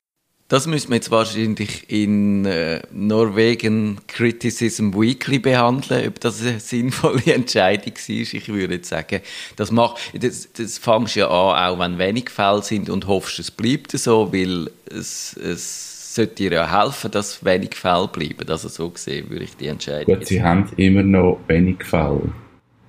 Das 0.48 0.66
müssen 0.66 0.88
wir 0.88 0.94
jetzt 0.94 1.10
wahrscheinlich 1.10 1.90
in 1.90 2.46
äh, 2.46 2.80
Norwegen 2.90 4.00
Criticism 4.06 4.94
Weekly 4.94 5.38
behandeln, 5.38 6.08
ob 6.08 6.20
das 6.20 6.40
eine 6.40 6.58
sinnvolle 6.58 7.22
Entscheidung 7.26 7.92
war. 7.92 8.08
Ich 8.08 8.48
würde 8.48 8.74
jetzt 8.76 8.88
sagen, 8.88 9.20
das, 9.56 9.70
macht, 9.70 9.98
das, 10.14 10.48
das 10.54 10.78
fangst 10.78 11.16
ja 11.16 11.26
an, 11.26 11.74
auch 11.74 11.78
wenn 11.78 11.98
wenig 11.98 12.30
Fälle 12.30 12.62
sind 12.62 12.88
und 12.88 13.06
hoffst, 13.06 13.38
es 13.38 13.50
bleibt 13.50 13.90
so, 13.92 14.32
weil 14.32 14.70
es, 14.90 15.36
es 15.36 15.97
sollte 16.14 16.34
dir 16.34 16.52
ja 16.52 16.82
helfen, 16.82 17.10
dass 17.10 17.44
wenig 17.44 17.74
Fälle 17.74 18.08
bleiben. 18.08 18.48
Also 18.48 18.68
so 18.68 18.90
gesehen 18.90 19.28
würde 19.30 19.44
ich 19.44 19.56
die 19.56 19.66
Entscheidung. 19.66 20.14
Gut, 20.14 20.26
sie 20.26 20.42
haben 20.42 20.70
immer 20.76 21.02
noch 21.02 21.40
wenig 21.48 21.84
Fälle. 21.84 22.32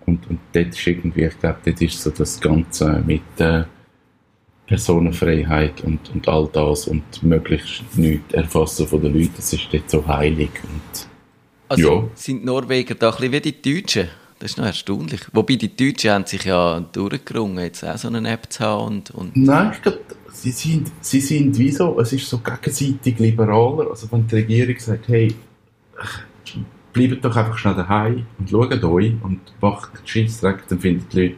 Und, 0.06 0.30
und 0.30 0.40
dort 0.54 0.70
ist 0.70 0.88
irgendwie, 0.88 1.26
ich 1.26 1.40
glaube, 1.40 1.60
dort 1.64 1.82
ist 1.82 2.02
so 2.02 2.10
das 2.10 2.40
Ganze 2.40 3.04
mit 3.06 3.22
äh, 3.38 3.64
Personenfreiheit 4.66 5.84
und, 5.84 6.10
und 6.12 6.28
all 6.28 6.50
das 6.52 6.88
und 6.88 7.24
möglichst 7.24 7.84
nichts 7.96 8.34
erfassen 8.34 8.88
von 8.88 9.02
den 9.02 9.14
Leuten, 9.14 9.34
das 9.36 9.54
ist 9.54 9.68
dort 9.72 9.90
so 9.90 10.08
heilig. 10.08 10.52
Und, 10.64 11.08
also 11.68 11.94
ja. 11.94 12.08
sind 12.16 12.46
Norweger 12.46 12.96
da 12.96 13.10
ein 13.10 13.16
bisschen 13.16 13.32
wie 13.32 13.42
die 13.42 13.62
Deutschen? 13.62 14.10
Das 14.39 14.51
ist 14.51 14.58
noch 14.58 14.65
erstaunlich. 14.65 15.22
Wobei 15.34 15.55
die 15.55 15.75
Deutschen 15.75 16.12
haben 16.12 16.25
sich 16.25 16.46
ja 16.46 16.79
durchgerungen, 16.79 17.60
jetzt 17.60 17.84
auch 17.84 17.98
so 17.98 18.08
eine 18.08 18.29
App 18.29 18.51
zu 18.51 18.63
haben. 18.63 18.88
Und, 18.88 19.12
und 19.12 19.36
Nein, 19.36 19.72
ich 19.74 19.81
glaube, 19.81 20.00
sie 20.31 20.51
sind, 20.51 20.89
sie 21.01 21.19
sind 21.19 21.58
wie 21.58 21.72
so, 21.72 22.00
es 22.00 22.13
ist 22.13 22.29
so 22.29 22.38
gegenseitig 22.38 23.19
liberaler. 23.19 23.89
Also 23.89 24.10
wenn 24.12 24.25
die 24.27 24.36
Regierung 24.36 24.79
sagt, 24.79 25.10
hey, 25.10 25.36
bleibt 26.93 27.25
doch 27.25 27.36
einfach 27.36 27.58
schnell 27.58 27.75
daheim 27.75 28.25
und 28.38 28.50
schaut 28.50 28.84
euch 28.84 29.13
und 29.22 29.41
macht 29.60 29.91
Scheissdreck, 30.05 30.65
dann 30.69 30.79
finden 30.79 31.05
die 31.12 31.22
Leute, 31.22 31.36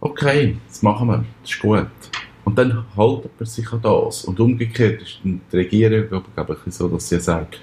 okay, 0.00 0.56
das 0.68 0.82
machen 0.82 1.08
wir, 1.08 1.24
das 1.42 1.50
ist 1.50 1.60
gut. 1.60 1.86
Und 2.44 2.58
dann 2.58 2.84
haltet 2.96 3.32
man 3.38 3.46
sich 3.46 3.72
an 3.72 3.80
das. 3.82 4.24
Und 4.24 4.38
umgekehrt 4.38 5.02
ist 5.02 5.18
die 5.24 5.56
Regierung, 5.56 6.22
glaube 6.34 6.58
ich, 6.66 6.74
so, 6.74 6.88
dass 6.88 7.08
sie 7.08 7.18
sagt, 7.18 7.58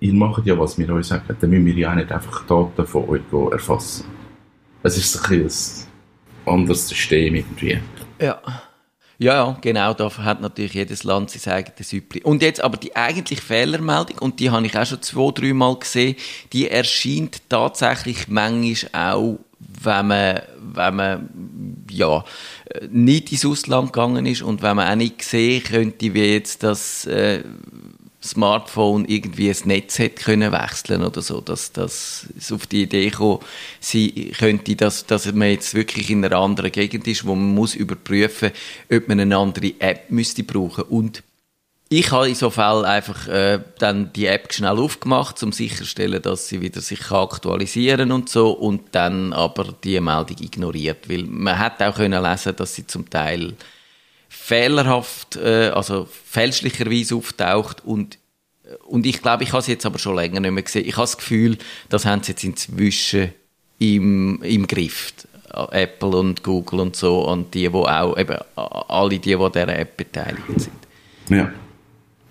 ihr 0.00 0.14
macht 0.14 0.46
ja, 0.46 0.58
was 0.58 0.78
wir 0.78 0.88
euch 0.90 1.06
sagen, 1.06 1.36
dann 1.40 1.50
müssen 1.50 1.66
wir 1.66 1.74
ja 1.74 1.90
auch 1.90 1.96
nicht 1.96 2.12
einfach 2.12 2.46
Daten 2.46 2.86
von 2.86 3.08
euch 3.08 3.52
erfassen. 3.52 4.04
Es 4.82 4.96
ist 4.96 5.30
ein, 5.30 5.42
ein 5.42 5.50
anderes 6.46 6.88
System 6.88 7.34
irgendwie. 7.34 7.78
Ja. 8.20 8.40
Ja, 9.20 9.58
genau, 9.60 9.94
da 9.94 10.16
hat 10.18 10.40
natürlich 10.40 10.74
jedes 10.74 11.02
Land 11.02 11.30
sein 11.30 11.54
eigenes 11.54 11.90
Süppli. 11.90 12.22
Und 12.22 12.40
jetzt 12.40 12.60
aber 12.60 12.76
die 12.76 12.94
eigentliche 12.94 13.42
Fehlermeldung, 13.42 14.18
und 14.18 14.38
die 14.38 14.48
habe 14.48 14.64
ich 14.64 14.78
auch 14.78 14.86
schon 14.86 15.02
zwei, 15.02 15.32
drei 15.32 15.52
Mal 15.52 15.74
gesehen, 15.76 16.14
die 16.52 16.70
erscheint 16.70 17.42
tatsächlich 17.48 18.28
manchmal 18.28 19.14
auch, 19.14 19.40
wenn 19.58 20.06
man, 20.06 20.42
wenn 20.60 20.96
man, 20.96 21.84
ja, 21.90 22.24
nicht 22.90 23.32
ins 23.32 23.44
Ausland 23.44 23.92
gegangen 23.92 24.24
ist 24.24 24.42
und 24.42 24.62
wenn 24.62 24.76
man 24.76 24.88
auch 24.88 24.94
nicht 24.94 25.22
sehen 25.22 25.64
könnte, 25.64 26.14
wie 26.14 26.32
jetzt 26.34 26.62
das, 26.62 27.04
äh, 27.06 27.42
Smartphone 28.22 29.04
irgendwie 29.04 29.48
das 29.48 29.64
Netz 29.64 29.98
hätte 29.98 30.24
können 30.24 30.50
wechseln 30.50 31.02
oder 31.04 31.22
so, 31.22 31.40
dass, 31.40 31.72
dass 31.72 32.26
es 32.36 32.50
auf 32.50 32.66
die 32.66 32.82
Idee 32.82 33.10
kommen 33.10 33.38
sie 33.78 34.32
könnte, 34.36 34.74
dass, 34.74 35.06
dass 35.06 35.32
man 35.32 35.50
jetzt 35.50 35.74
wirklich 35.74 36.10
in 36.10 36.24
einer 36.24 36.36
anderen 36.36 36.72
Gegend 36.72 37.06
ist, 37.06 37.24
wo 37.24 37.34
man 37.34 37.54
muss 37.54 37.76
überprüfen, 37.76 38.50
ob 38.92 39.08
man 39.08 39.20
eine 39.20 39.36
andere 39.36 39.72
App 39.78 40.10
müsste 40.10 40.42
brauchen. 40.42 40.84
Und 40.84 41.22
ich 41.90 42.10
habe 42.10 42.28
in 42.28 42.34
so 42.34 42.50
Fall 42.50 42.84
einfach 42.84 43.28
äh, 43.28 43.60
dann 43.78 44.12
die 44.12 44.26
App 44.26 44.52
schnell 44.52 44.78
aufgemacht, 44.78 45.42
um 45.42 45.52
sicherzustellen, 45.52 46.20
dass 46.20 46.48
sie 46.48 46.60
wieder 46.60 46.80
sich 46.80 47.10
aktualisieren 47.10 48.12
und 48.12 48.28
so 48.28 48.50
und 48.50 48.82
dann 48.92 49.32
aber 49.32 49.74
die 49.84 49.98
Meldung 50.00 50.36
ignoriert, 50.40 51.08
weil 51.08 51.22
man 51.24 51.58
hat 51.58 51.82
auch 51.82 51.94
können 51.94 52.22
lesen, 52.22 52.54
dass 52.56 52.74
sie 52.74 52.86
zum 52.86 53.08
Teil 53.08 53.54
fehlerhaft, 54.48 55.36
äh, 55.36 55.70
also 55.74 56.08
fälschlicherweise 56.24 57.16
auftaucht 57.16 57.84
und 57.84 58.18
und 58.86 59.06
ich 59.06 59.22
glaube, 59.22 59.44
ich 59.44 59.52
habe 59.54 59.62
sie 59.62 59.72
jetzt 59.72 59.86
aber 59.86 59.98
schon 59.98 60.14
länger 60.14 60.40
nicht 60.40 60.50
mehr 60.50 60.62
gesehen. 60.62 60.86
Ich 60.86 60.96
habe 60.96 61.04
das 61.04 61.16
Gefühl, 61.16 61.56
das 61.88 62.04
haben 62.04 62.22
sie 62.22 62.32
jetzt 62.32 62.44
inzwischen 62.44 63.32
im, 63.78 64.42
im 64.42 64.66
Griff. 64.66 65.14
Apple 65.70 66.10
und 66.10 66.42
Google 66.42 66.80
und 66.80 66.94
so 66.94 67.26
und 67.26 67.54
die, 67.54 67.72
wo 67.72 67.86
auch, 67.86 68.18
eben 68.18 68.36
alle 68.56 69.18
die, 69.18 69.34
an 69.34 69.52
dieser 69.52 69.68
App 69.78 69.96
beteiligt 69.96 70.42
sind. 70.60 70.76
Ja. 71.30 71.50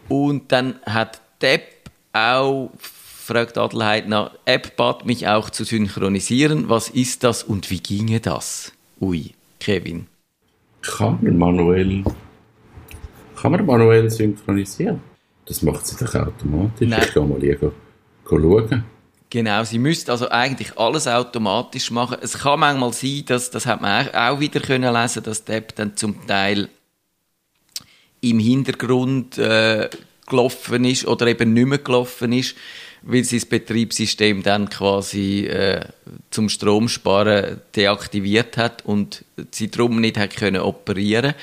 Und 0.07 0.51
dann 0.51 0.75
hat 0.85 1.19
die 1.41 1.47
App 1.47 1.89
auch, 2.13 2.69
fragt 2.77 3.57
Adelheid 3.57 4.07
nach, 4.07 4.31
App 4.45 4.75
bat 4.75 5.07
mich 5.07 5.27
auch 5.27 5.49
zu 5.49 5.63
synchronisieren. 5.63 6.69
Was 6.69 6.89
ist 6.89 7.23
das 7.23 7.41
und 7.41 7.71
wie 7.71 7.79
ginge 7.79 8.19
das? 8.19 8.71
Ui, 9.01 9.33
Kevin. 9.59 10.05
Kann 10.87 11.19
man 11.21 11.37
manuell, 11.37 12.03
kann 13.41 13.51
man 13.51 13.65
manuell 13.65 14.09
synchronisieren? 14.09 15.01
Das 15.45 15.61
macht 15.61 15.85
sie 15.85 16.03
doch 16.03 16.13
automatisch. 16.15 16.87
Nein. 16.89 17.01
Ich 17.05 17.13
gehe 17.13 17.23
mal 17.23 17.39
hier 17.39 17.57
schauen. 18.27 18.83
Genau, 19.29 19.63
sie 19.65 19.77
müsste 19.79 20.11
also 20.13 20.29
eigentlich 20.29 20.77
alles 20.77 21.07
automatisch 21.07 21.91
machen. 21.91 22.17
Es 22.21 22.37
kann 22.39 22.61
manchmal 22.61 22.93
sein, 22.93 23.23
dass, 23.25 23.51
das 23.51 23.65
hat 23.65 23.81
man 23.81 24.07
auch- 24.07 24.13
auch 24.13 24.39
wieder 24.39 24.59
können 24.61 24.93
lesen, 24.93 25.23
dass 25.23 25.43
die 25.43 25.51
App 25.51 25.75
dann 25.75 25.97
zum 25.97 26.25
Teil 26.27 26.69
im 28.21 28.39
Hintergrund 28.39 29.37
äh, 29.37 29.89
gelaufen 30.25 30.85
ist 30.85 31.05
oder 31.07 31.27
eben 31.27 31.53
nicht 31.53 31.67
mehr 31.67 31.77
gelaufen 31.77 32.31
ist, 32.33 32.55
weil 33.03 33.23
sie 33.23 33.37
das 33.39 33.45
Betriebssystem 33.45 34.43
dann 34.43 34.69
quasi 34.69 35.45
äh, 35.45 35.85
zum 36.29 36.49
Stromsparen 36.49 37.61
deaktiviert 37.75 38.57
hat 38.57 38.85
und 38.85 39.23
sie 39.51 39.69
darum 39.69 40.01
nicht 40.01 40.17
hat 40.17 40.35
können 40.35 40.61
operieren. 40.61 41.33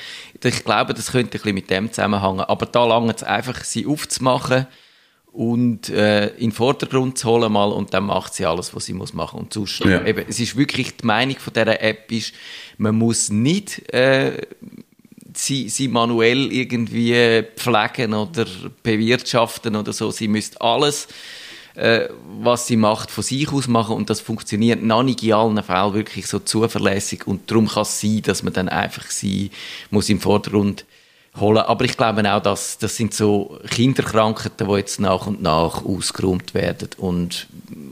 Ich 0.43 0.63
glaube, 0.63 0.93
das 0.93 1.11
könnte 1.11 1.37
ein 1.37 1.41
bisschen 1.41 1.55
mit 1.55 1.69
dem 1.69 1.91
zusammenhängen. 1.91 2.41
Aber 2.41 2.65
da 2.65 2.85
lange 2.85 3.13
es 3.15 3.23
einfach, 3.23 3.63
sie 3.63 3.87
aufzumachen 3.87 4.67
und 5.31 5.89
äh, 5.89 6.27
in 6.35 6.49
den 6.49 6.51
Vordergrund 6.51 7.17
zu 7.17 7.29
holen 7.29 7.51
mal 7.51 7.71
und 7.71 7.93
dann 7.93 8.05
macht 8.05 8.33
sie 8.35 8.45
alles, 8.45 8.75
was 8.75 8.85
sie 8.85 8.93
muss 8.93 9.13
machen. 9.13 9.39
Und 9.39 9.53
sonst, 9.53 9.79
Ja. 9.79 10.05
eben, 10.05 10.25
es 10.29 10.39
ist 10.39 10.55
wirklich 10.55 10.95
die 10.97 11.05
Meinung 11.05 11.37
von 11.39 11.51
dieser 11.53 11.81
App 11.81 12.11
ist, 12.11 12.33
man 12.77 12.95
muss 12.95 13.29
nicht 13.29 13.91
äh, 13.93 14.41
sie, 15.33 15.69
sie 15.69 15.87
manuell 15.87 16.51
irgendwie 16.51 17.43
pflegen 17.55 18.13
oder 18.13 18.45
bewirtschaften 18.83 19.75
oder 19.75 19.93
so. 19.93 20.11
Sie 20.11 20.27
müsste 20.27 20.61
alles, 20.61 21.07
äh, 21.75 22.07
was 22.39 22.67
sie 22.67 22.77
macht, 22.77 23.11
von 23.11 23.23
sich 23.23 23.51
aus 23.51 23.67
machen 23.67 23.95
und 23.95 24.09
das 24.09 24.21
funktioniert 24.21 24.81
noch 24.81 25.03
nicht 25.03 25.23
in 25.23 25.33
allen 25.33 25.61
Fällen 25.61 25.93
wirklich 25.93 26.27
so 26.27 26.39
zuverlässig 26.39 27.27
und 27.27 27.49
darum 27.51 27.67
kann 27.67 27.83
es 27.83 27.99
sein, 27.99 28.21
dass 28.23 28.43
man 28.43 28.53
dann 28.53 28.69
einfach 28.69 29.05
sie 29.09 29.51
muss 29.91 30.09
im 30.09 30.19
Vordergrund 30.19 30.85
holen. 31.37 31.59
Aber 31.59 31.85
ich 31.85 31.97
glaube 31.97 32.31
auch, 32.31 32.41
dass 32.41 32.77
das 32.77 32.95
sind 32.95 33.13
so 33.13 33.59
Kinderkrankheiten, 33.69 34.67
die 34.67 34.73
jetzt 34.75 34.99
nach 34.99 35.27
und 35.27 35.41
nach 35.41 35.83
ausgeräumt 35.83 36.53
werden 36.53 36.89
und, 36.97 37.47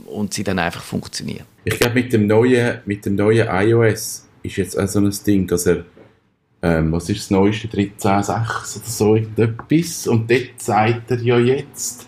und 0.06 0.34
sie 0.34 0.44
dann 0.44 0.58
einfach 0.58 0.82
funktionieren. 0.82 1.44
Ich 1.64 1.78
glaube, 1.78 1.94
mit 1.94 2.12
dem 2.12 2.26
neuen, 2.26 2.78
mit 2.86 3.04
dem 3.06 3.16
neuen 3.16 3.48
iOS 3.48 4.26
ist 4.42 4.56
jetzt 4.56 4.78
auch 4.78 4.88
so 4.88 5.00
ein 5.00 5.12
Ding, 5.26 5.46
dass 5.46 5.66
er, 5.66 5.84
ähm, 6.62 6.92
was 6.92 7.08
ist 7.08 7.20
das 7.20 7.30
neueste, 7.30 7.68
13.6 7.68 8.30
oder 8.30 8.86
so, 8.86 9.16
irgendetwas, 9.16 10.06
und 10.06 10.30
dort 10.30 10.58
sagt 10.60 11.10
er 11.10 11.20
ja 11.20 11.38
jetzt, 11.38 12.06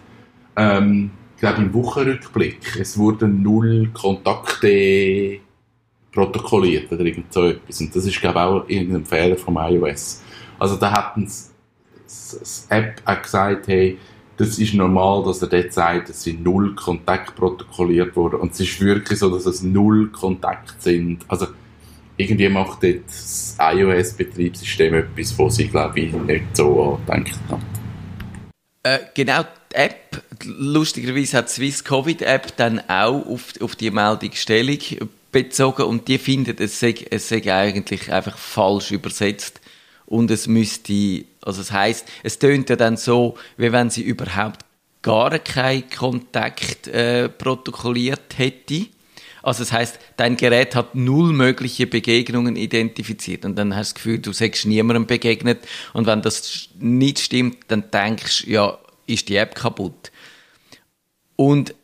ähm, 0.56 1.10
glaube 1.40 1.62
im 1.62 1.74
Wochenrückblick, 1.74 2.76
es 2.80 2.96
wurden 2.98 3.42
null 3.42 3.90
Kontakte 3.92 5.40
protokolliert 6.12 6.90
oder 6.90 7.04
irgend 7.04 7.32
so 7.32 7.44
etwas. 7.44 7.80
Und 7.80 7.94
das 7.94 8.06
ist, 8.06 8.20
glaube 8.20 8.38
ich, 8.38 8.44
auch 8.44 8.68
irgendein 8.68 9.04
Fehler 9.04 9.36
vom 9.36 9.56
iOS. 9.58 10.22
Also 10.58 10.76
da 10.76 10.90
hat 10.90 11.12
das 11.16 12.66
App 12.70 13.02
auch 13.04 13.22
gesagt, 13.22 13.68
hey, 13.68 13.98
das 14.38 14.58
ist 14.58 14.74
normal, 14.74 15.24
dass 15.24 15.40
er 15.42 15.48
dort 15.48 15.72
sagt, 15.72 16.10
es 16.10 16.22
sind 16.22 16.42
null 16.42 16.74
Kontakte 16.74 17.32
protokolliert 17.32 18.16
worden. 18.16 18.40
Und 18.40 18.52
es 18.52 18.60
ist 18.60 18.80
wirklich 18.80 19.18
so, 19.18 19.30
dass 19.30 19.46
es 19.46 19.62
null 19.62 20.08
Kontakte 20.08 20.74
sind. 20.78 21.24
Also 21.28 21.46
irgendwie 22.16 22.48
macht 22.48 22.82
dort 22.82 23.06
das 23.06 23.56
iOS-Betriebssystem 23.58 24.94
etwas, 24.94 25.38
was 25.38 25.56
sie, 25.56 25.68
glaube 25.68 26.00
ich, 26.00 26.12
nicht 26.12 26.56
so 26.56 26.98
angedenkt 27.06 27.38
hat. 27.50 27.75
Äh, 28.86 29.00
genau, 29.14 29.42
die 29.72 29.74
App, 29.74 30.22
lustigerweise 30.44 31.38
hat 31.38 31.48
die 31.48 31.54
Swiss 31.54 31.82
Covid 31.82 32.22
App 32.22 32.56
dann 32.56 32.78
auch 32.88 33.26
auf, 33.26 33.52
auf 33.60 33.74
die 33.74 33.90
Meldung 33.90 34.30
Stellung 34.32 34.78
bezogen 35.32 35.82
und 35.82 36.06
die 36.06 36.18
findet, 36.18 36.60
es 36.60 36.78
sei, 36.78 36.94
es 37.10 37.28
sei 37.28 37.52
eigentlich 37.52 38.12
einfach 38.12 38.38
falsch 38.38 38.92
übersetzt 38.92 39.60
und 40.06 40.30
es 40.30 40.46
müsste, 40.46 41.24
also 41.42 41.62
es 41.62 41.72
heißt, 41.72 42.06
es 42.22 42.38
tönt 42.38 42.70
ja 42.70 42.76
dann 42.76 42.96
so, 42.96 43.36
wie 43.56 43.72
wenn 43.72 43.90
sie 43.90 44.02
überhaupt 44.02 44.60
gar 45.02 45.36
keinen 45.40 45.90
Kontakt 45.90 46.86
äh, 46.86 47.28
protokolliert 47.28 48.38
hätte. 48.38 48.86
Also 49.46 49.62
das 49.62 49.70
heißt, 49.70 50.00
dein 50.16 50.36
Gerät 50.36 50.74
hat 50.74 50.96
null 50.96 51.32
mögliche 51.32 51.86
Begegnungen 51.86 52.56
identifiziert 52.56 53.44
und 53.44 53.54
dann 53.54 53.76
hast 53.76 53.90
du 53.90 53.94
das 53.94 53.94
Gefühl, 53.94 54.18
du 54.18 54.32
sagst 54.32 54.66
niemandem 54.66 55.06
begegnet 55.06 55.60
und 55.92 56.08
wenn 56.08 56.20
das 56.20 56.70
nicht 56.80 57.20
stimmt, 57.20 57.58
dann 57.68 57.88
denkst 57.92 58.42
du, 58.42 58.50
ja, 58.50 58.78
ist 59.06 59.28
die 59.28 59.36
App 59.36 59.54
kaputt. 59.54 60.10
Und 61.36 61.76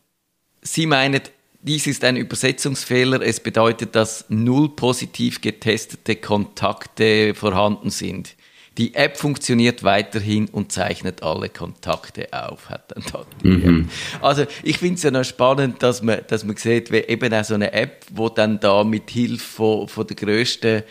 sie 0.60 0.86
meinen, 0.86 1.20
dies 1.60 1.86
ist 1.86 2.02
ein 2.02 2.16
Übersetzungsfehler. 2.16 3.22
Es 3.22 3.38
bedeutet, 3.38 3.94
dass 3.94 4.24
null 4.28 4.70
positiv 4.70 5.40
getestete 5.40 6.16
Kontakte 6.16 7.32
vorhanden 7.32 7.90
sind. 7.90 8.34
Die 8.78 8.94
App 8.94 9.18
funktioniert 9.18 9.82
weiterhin 9.82 10.48
und 10.48 10.72
zeichnet 10.72 11.22
alle 11.22 11.50
Kontakte 11.50 12.28
auf, 12.32 12.70
hat 12.70 12.90
dann 12.92 13.04
da 13.12 13.24
App. 13.42 13.90
Also 14.22 14.46
ich 14.62 14.78
finde 14.78 14.94
es 14.94 15.02
ja 15.02 15.10
noch 15.10 15.24
spannend, 15.24 15.82
dass 15.82 16.02
man, 16.02 16.20
dass 16.28 16.44
man 16.44 16.56
sieht, 16.56 16.90
wie 16.90 16.98
eben 16.98 17.34
auch 17.34 17.44
so 17.44 17.54
eine 17.54 17.72
App, 17.72 18.06
wo 18.10 18.28
dann 18.30 18.60
da 18.60 18.82
mit 18.82 19.10
Hilfe 19.10 19.44
von, 19.44 19.88
von 19.88 20.06
der 20.06 20.16
grössten 20.16 20.82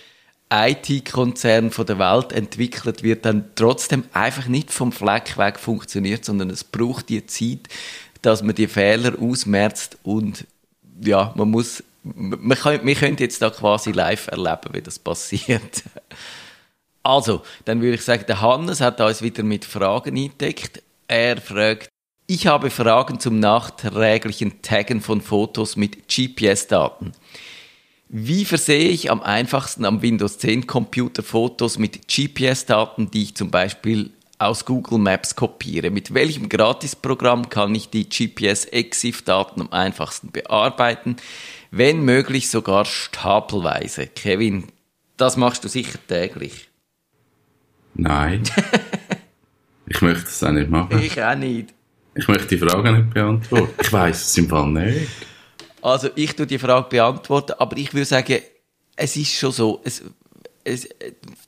IT-Konzern 0.51 1.71
von 1.71 1.85
der 1.85 1.97
Welt 1.97 2.33
entwickelt 2.33 3.03
wird, 3.03 3.25
dann 3.25 3.45
trotzdem 3.55 4.03
einfach 4.11 4.47
nicht 4.47 4.71
vom 4.71 4.91
Fleck 4.91 5.37
weg 5.37 5.57
funktioniert, 5.57 6.25
sondern 6.25 6.49
es 6.49 6.63
braucht 6.63 7.09
die 7.09 7.25
Zeit, 7.25 7.69
dass 8.21 8.43
man 8.43 8.53
die 8.53 8.67
Fehler 8.67 9.13
ausmerzt 9.19 9.97
und 10.03 10.45
ja, 11.03 11.33
man 11.35 11.49
muss, 11.49 11.83
man 12.03 12.57
kann, 12.57 12.85
wir 12.85 12.95
können 12.95 13.17
jetzt 13.17 13.41
da 13.41 13.49
quasi 13.49 13.91
live 13.91 14.27
erleben, 14.27 14.73
wie 14.73 14.81
das 14.81 14.99
passiert. 14.99 15.83
Also, 17.03 17.41
dann 17.65 17.81
würde 17.81 17.95
ich 17.95 18.03
sagen, 18.03 18.25
der 18.27 18.41
Hannes 18.41 18.81
hat 18.81 19.01
uns 19.01 19.21
wieder 19.21 19.43
mit 19.43 19.65
Fragen 19.65 20.17
entdeckt. 20.17 20.83
Er 21.07 21.37
fragt, 21.41 21.89
ich 22.27 22.47
habe 22.47 22.69
Fragen 22.69 23.19
zum 23.19 23.39
nachträglichen 23.39 24.61
Taggen 24.61 25.01
von 25.01 25.19
Fotos 25.19 25.75
mit 25.75 26.07
GPS-Daten. 26.07 27.11
Wie 28.07 28.45
versehe 28.45 28.89
ich 28.89 29.11
am 29.11 29.21
einfachsten 29.21 29.83
am 29.85 30.01
Windows 30.01 30.37
10 30.37 30.67
Computer 30.67 31.23
Fotos 31.23 31.77
mit 31.77 32.07
GPS-Daten, 32.07 33.11
die 33.11 33.23
ich 33.23 33.35
zum 33.35 33.51
Beispiel 33.51 34.11
aus 34.37 34.65
Google 34.65 34.99
Maps 34.99 35.35
kopiere? 35.35 35.89
Mit 35.89 36.13
welchem 36.13 36.49
Gratisprogramm 36.49 37.49
kann 37.49 37.75
ich 37.75 37.89
die 37.89 38.07
GPS-EXIF-Daten 38.07 39.61
am 39.61 39.71
einfachsten 39.73 40.31
bearbeiten? 40.31 41.17
Wenn 41.71 42.01
möglich 42.01 42.49
sogar 42.49 42.85
stapelweise. 42.85 44.07
Kevin, 44.07 44.67
das 45.17 45.37
machst 45.37 45.63
du 45.63 45.67
sicher 45.67 45.99
täglich. 46.07 46.70
Nein. 47.93 48.43
ich 49.87 50.01
möchte 50.01 50.23
das 50.23 50.43
auch 50.43 50.51
nicht 50.51 50.69
machen. 50.69 50.99
Ich 50.99 51.21
auch 51.21 51.35
nicht. 51.35 51.73
Ich 52.15 52.27
möchte 52.27 52.47
die 52.47 52.57
Frage 52.57 52.91
nicht 52.91 53.13
beantworten. 53.13 53.73
Ich 53.81 53.91
weiß 53.91 54.21
es 54.21 54.37
im 54.37 54.49
Fall 54.49 54.67
nicht. 54.67 55.07
Also 55.81 56.09
ich 56.15 56.35
tue 56.35 56.45
die 56.45 56.59
Frage 56.59 56.89
beantworten, 56.89 57.53
aber 57.57 57.77
ich 57.77 57.93
würde 57.93 58.05
sagen, 58.05 58.39
es 58.95 59.15
ist 59.15 59.33
schon 59.33 59.51
so, 59.51 59.81
es, 59.83 60.03
es, 60.63 60.87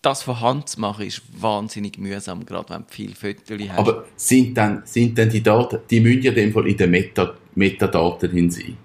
das 0.01 0.23
von 0.23 0.39
Hand 0.39 0.69
zu 0.69 0.79
machen 0.79 1.05
ist 1.05 1.21
wahnsinnig 1.39 1.97
mühsam, 1.97 2.45
gerade 2.45 2.69
wenn 2.69 2.81
du 2.81 2.87
viele 2.89 3.15
Fotos 3.15 3.69
hast. 3.69 3.77
Aber 3.77 4.05
sind 4.15 4.57
dann, 4.57 4.81
sind 4.85 5.17
dann 5.17 5.29
die 5.29 5.43
Daten, 5.43 5.79
die 5.89 5.99
müssen 5.99 6.23
ja 6.23 6.31
in 6.31 6.35
dem 6.35 6.53
Fall 6.53 6.67
in 6.67 6.77
den 6.77 6.89
Meta, 6.89 7.35
Metadaten 7.55 8.31
hin 8.31 8.49
sein. 8.49 8.77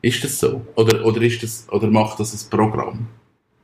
Ist 0.00 0.22
das 0.24 0.38
so? 0.38 0.66
Oder, 0.76 1.04
oder, 1.04 1.20
ist 1.22 1.42
das, 1.42 1.66
oder 1.70 1.88
macht 1.88 2.20
das 2.20 2.32
ein 2.32 2.50
Programm? 2.50 3.06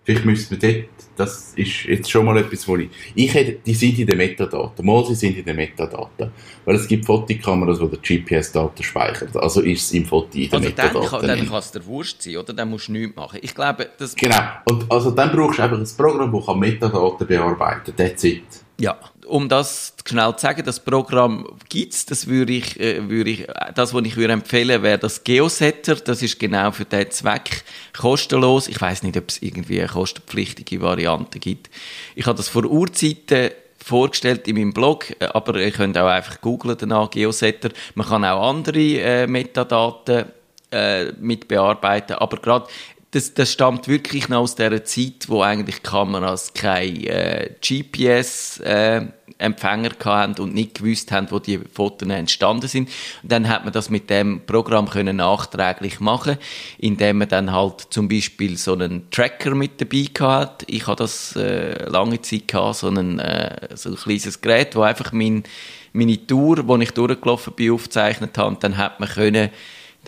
Vielleicht 0.04 0.24
müsste 0.26 0.54
man 0.54 0.60
dort, 0.60 0.84
das 1.16 1.54
ist 1.56 1.84
jetzt 1.84 2.10
schon 2.10 2.26
mal 2.26 2.36
etwas, 2.36 2.68
wo 2.68 2.76
ich, 2.76 2.90
ich 3.14 3.32
hätte, 3.32 3.52
die 3.64 3.74
sind 3.74 3.98
in 3.98 4.06
den 4.06 4.18
Metadaten. 4.18 4.84
Mal, 4.84 5.04
sie 5.06 5.14
sind 5.14 5.38
in 5.38 5.44
den 5.44 5.56
Metadaten. 5.56 6.30
Weil 6.64 6.76
es 6.76 6.86
gibt 6.86 7.06
Fotokameras, 7.06 7.78
die 7.78 7.88
die 7.96 8.24
GPS-Daten 8.24 8.82
speichern. 8.82 9.30
Also 9.34 9.62
ist 9.62 9.84
es 9.84 9.92
im 9.92 10.04
Foto 10.04 10.28
in 10.34 10.50
den 10.50 10.52
Also 10.52 10.68
dann, 10.70 10.86
Metadaten. 10.86 11.08
kann, 11.08 11.26
dann 11.26 11.48
kann 11.48 11.58
es 11.58 11.70
der 11.72 11.86
Wurscht 11.86 12.20
sein, 12.20 12.36
oder? 12.36 12.52
Dann 12.52 12.68
musst 12.68 12.88
du 12.88 12.92
nichts 12.92 13.16
machen. 13.16 13.38
Ich 13.40 13.54
glaube, 13.54 13.88
das... 13.98 14.14
Genau. 14.14 14.42
Und 14.66 14.90
also 14.90 15.10
dann 15.10 15.32
brauchst 15.32 15.58
du 15.58 15.62
einfach 15.62 15.78
ein 15.78 15.88
Programm, 15.96 16.32
das 16.32 16.46
kann 16.46 16.58
Metadaten 16.58 17.26
bearbeiten 17.26 17.96
kann. 17.96 17.96
That's 17.96 18.24
it. 18.24 18.42
Ja, 18.78 18.96
um 19.26 19.48
das 19.48 19.94
schnell 20.04 20.34
zu 20.36 20.40
sagen, 20.40 20.64
das 20.64 20.80
Programm 20.80 21.46
gibt's, 21.68 22.06
das 22.06 22.26
würde 22.26 22.52
ich, 22.52 22.78
äh, 22.80 23.08
würde 23.08 23.30
ich, 23.30 23.46
das, 23.74 23.94
was 23.94 24.04
ich 24.04 24.16
würde 24.16 24.32
empfehlen, 24.32 24.82
wäre 24.82 24.98
das 24.98 25.22
Geosetter. 25.22 25.94
Das 25.96 26.22
ist 26.22 26.40
genau 26.40 26.72
für 26.72 26.84
diesen 26.84 27.10
Zweck 27.10 27.64
kostenlos. 27.96 28.68
Ich 28.68 28.80
weiß 28.80 29.04
nicht, 29.04 29.16
ob 29.16 29.28
es 29.28 29.40
irgendwie 29.40 29.78
eine 29.78 29.88
kostenpflichtige 29.88 30.80
Variante 30.80 31.38
gibt. 31.38 31.70
Ich 32.16 32.26
habe 32.26 32.36
das 32.36 32.48
vor 32.48 32.64
Urzeiten 32.64 33.50
vorgestellt 33.84 34.48
in 34.48 34.56
meinem 34.56 34.72
Blog, 34.72 35.10
äh, 35.20 35.26
aber 35.26 35.60
ihr 35.60 35.70
könnt 35.70 35.96
auch 35.96 36.08
einfach 36.08 36.40
googlen 36.40 36.76
danach, 36.78 37.10
Geosetter. 37.10 37.70
Man 37.94 38.08
kann 38.08 38.24
auch 38.24 38.48
andere 38.48 38.80
äh, 38.80 39.26
Metadaten 39.26 40.24
äh, 40.70 41.12
mit 41.20 41.46
bearbeiten, 41.46 42.14
aber 42.14 42.38
gerade 42.38 42.66
das, 43.14 43.32
das 43.32 43.50
stammt 43.52 43.86
wirklich 43.86 44.28
noch 44.28 44.40
aus 44.40 44.56
der 44.56 44.84
Zeit, 44.84 45.28
wo 45.28 45.42
eigentlich 45.42 45.84
Kameras 45.84 46.52
kein 46.52 47.04
äh, 47.04 47.50
GPS-Empfänger 47.60 49.92
hatten 50.04 50.42
und 50.42 50.52
nicht 50.52 50.78
gewusst 50.78 51.12
haben, 51.12 51.30
wo 51.30 51.38
die 51.38 51.58
Fotos 51.58 52.08
entstanden 52.08 52.66
sind. 52.66 52.88
Und 53.22 53.30
dann 53.30 53.48
hat 53.48 53.62
man 53.62 53.72
das 53.72 53.88
mit 53.88 54.10
dem 54.10 54.40
Programm 54.46 54.90
können 54.90 55.18
nachträglich 55.18 56.00
machen, 56.00 56.38
indem 56.78 57.18
man 57.18 57.28
dann 57.28 57.52
halt 57.52 57.86
zum 57.90 58.08
Beispiel 58.08 58.56
so 58.56 58.72
einen 58.72 59.08
Tracker 59.12 59.54
mit 59.54 59.80
dabei 59.80 60.08
hat. 60.18 60.64
Ich 60.66 60.88
habe 60.88 60.96
das 60.96 61.36
äh, 61.36 61.88
lange 61.88 62.20
Zeit 62.20 62.48
gehabt, 62.48 62.78
so, 62.78 62.88
einen, 62.88 63.20
äh, 63.20 63.68
so 63.76 63.90
ein 63.90 63.96
kleines 63.96 64.40
Gerät, 64.40 64.74
wo 64.74 64.82
einfach 64.82 65.12
mein, 65.12 65.44
meine 65.92 66.26
Tour, 66.26 66.66
wo 66.66 66.76
ich 66.78 66.90
durchgelaufen 66.90 67.52
bin, 67.52 67.70
aufgezeichnet 67.70 68.36
habe. 68.38 68.48
Und 68.48 68.64
dann 68.64 68.76
hat 68.76 68.98
man 68.98 69.08
können 69.08 69.50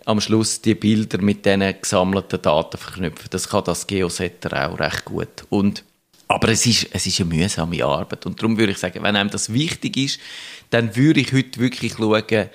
am 0.05 0.21
Schluss 0.21 0.61
die 0.61 0.75
Bilder 0.75 1.21
mit 1.21 1.45
diesen 1.45 1.75
gesammelten 1.81 2.43
Daten 2.43 2.77
verknüpfen. 2.77 3.29
Das 3.31 3.49
kann 3.49 3.65
das 3.65 3.87
Geosetter 3.87 4.69
auch 4.69 4.79
recht 4.79 5.05
gut. 5.05 5.45
Und, 5.51 5.85
aber 6.29 6.49
es 6.49 6.67
ist, 6.67 6.89
es 6.93 7.07
ist 7.07 7.21
eine 7.21 7.35
mühsame 7.35 7.85
Arbeit. 7.85 8.27
Und 8.27 8.41
darum 8.41 8.59
würde 8.59 8.73
ich 8.73 8.79
sagen, 8.79 9.03
wenn 9.03 9.17
einem 9.17 9.31
das 9.31 9.53
wichtig 9.53 9.97
ist, 9.97 10.21
dann 10.71 10.95
würde 10.97 11.21
ich 11.21 11.33
heute 11.33 11.61
wirklich 11.61 11.95
schauen, 11.95 12.49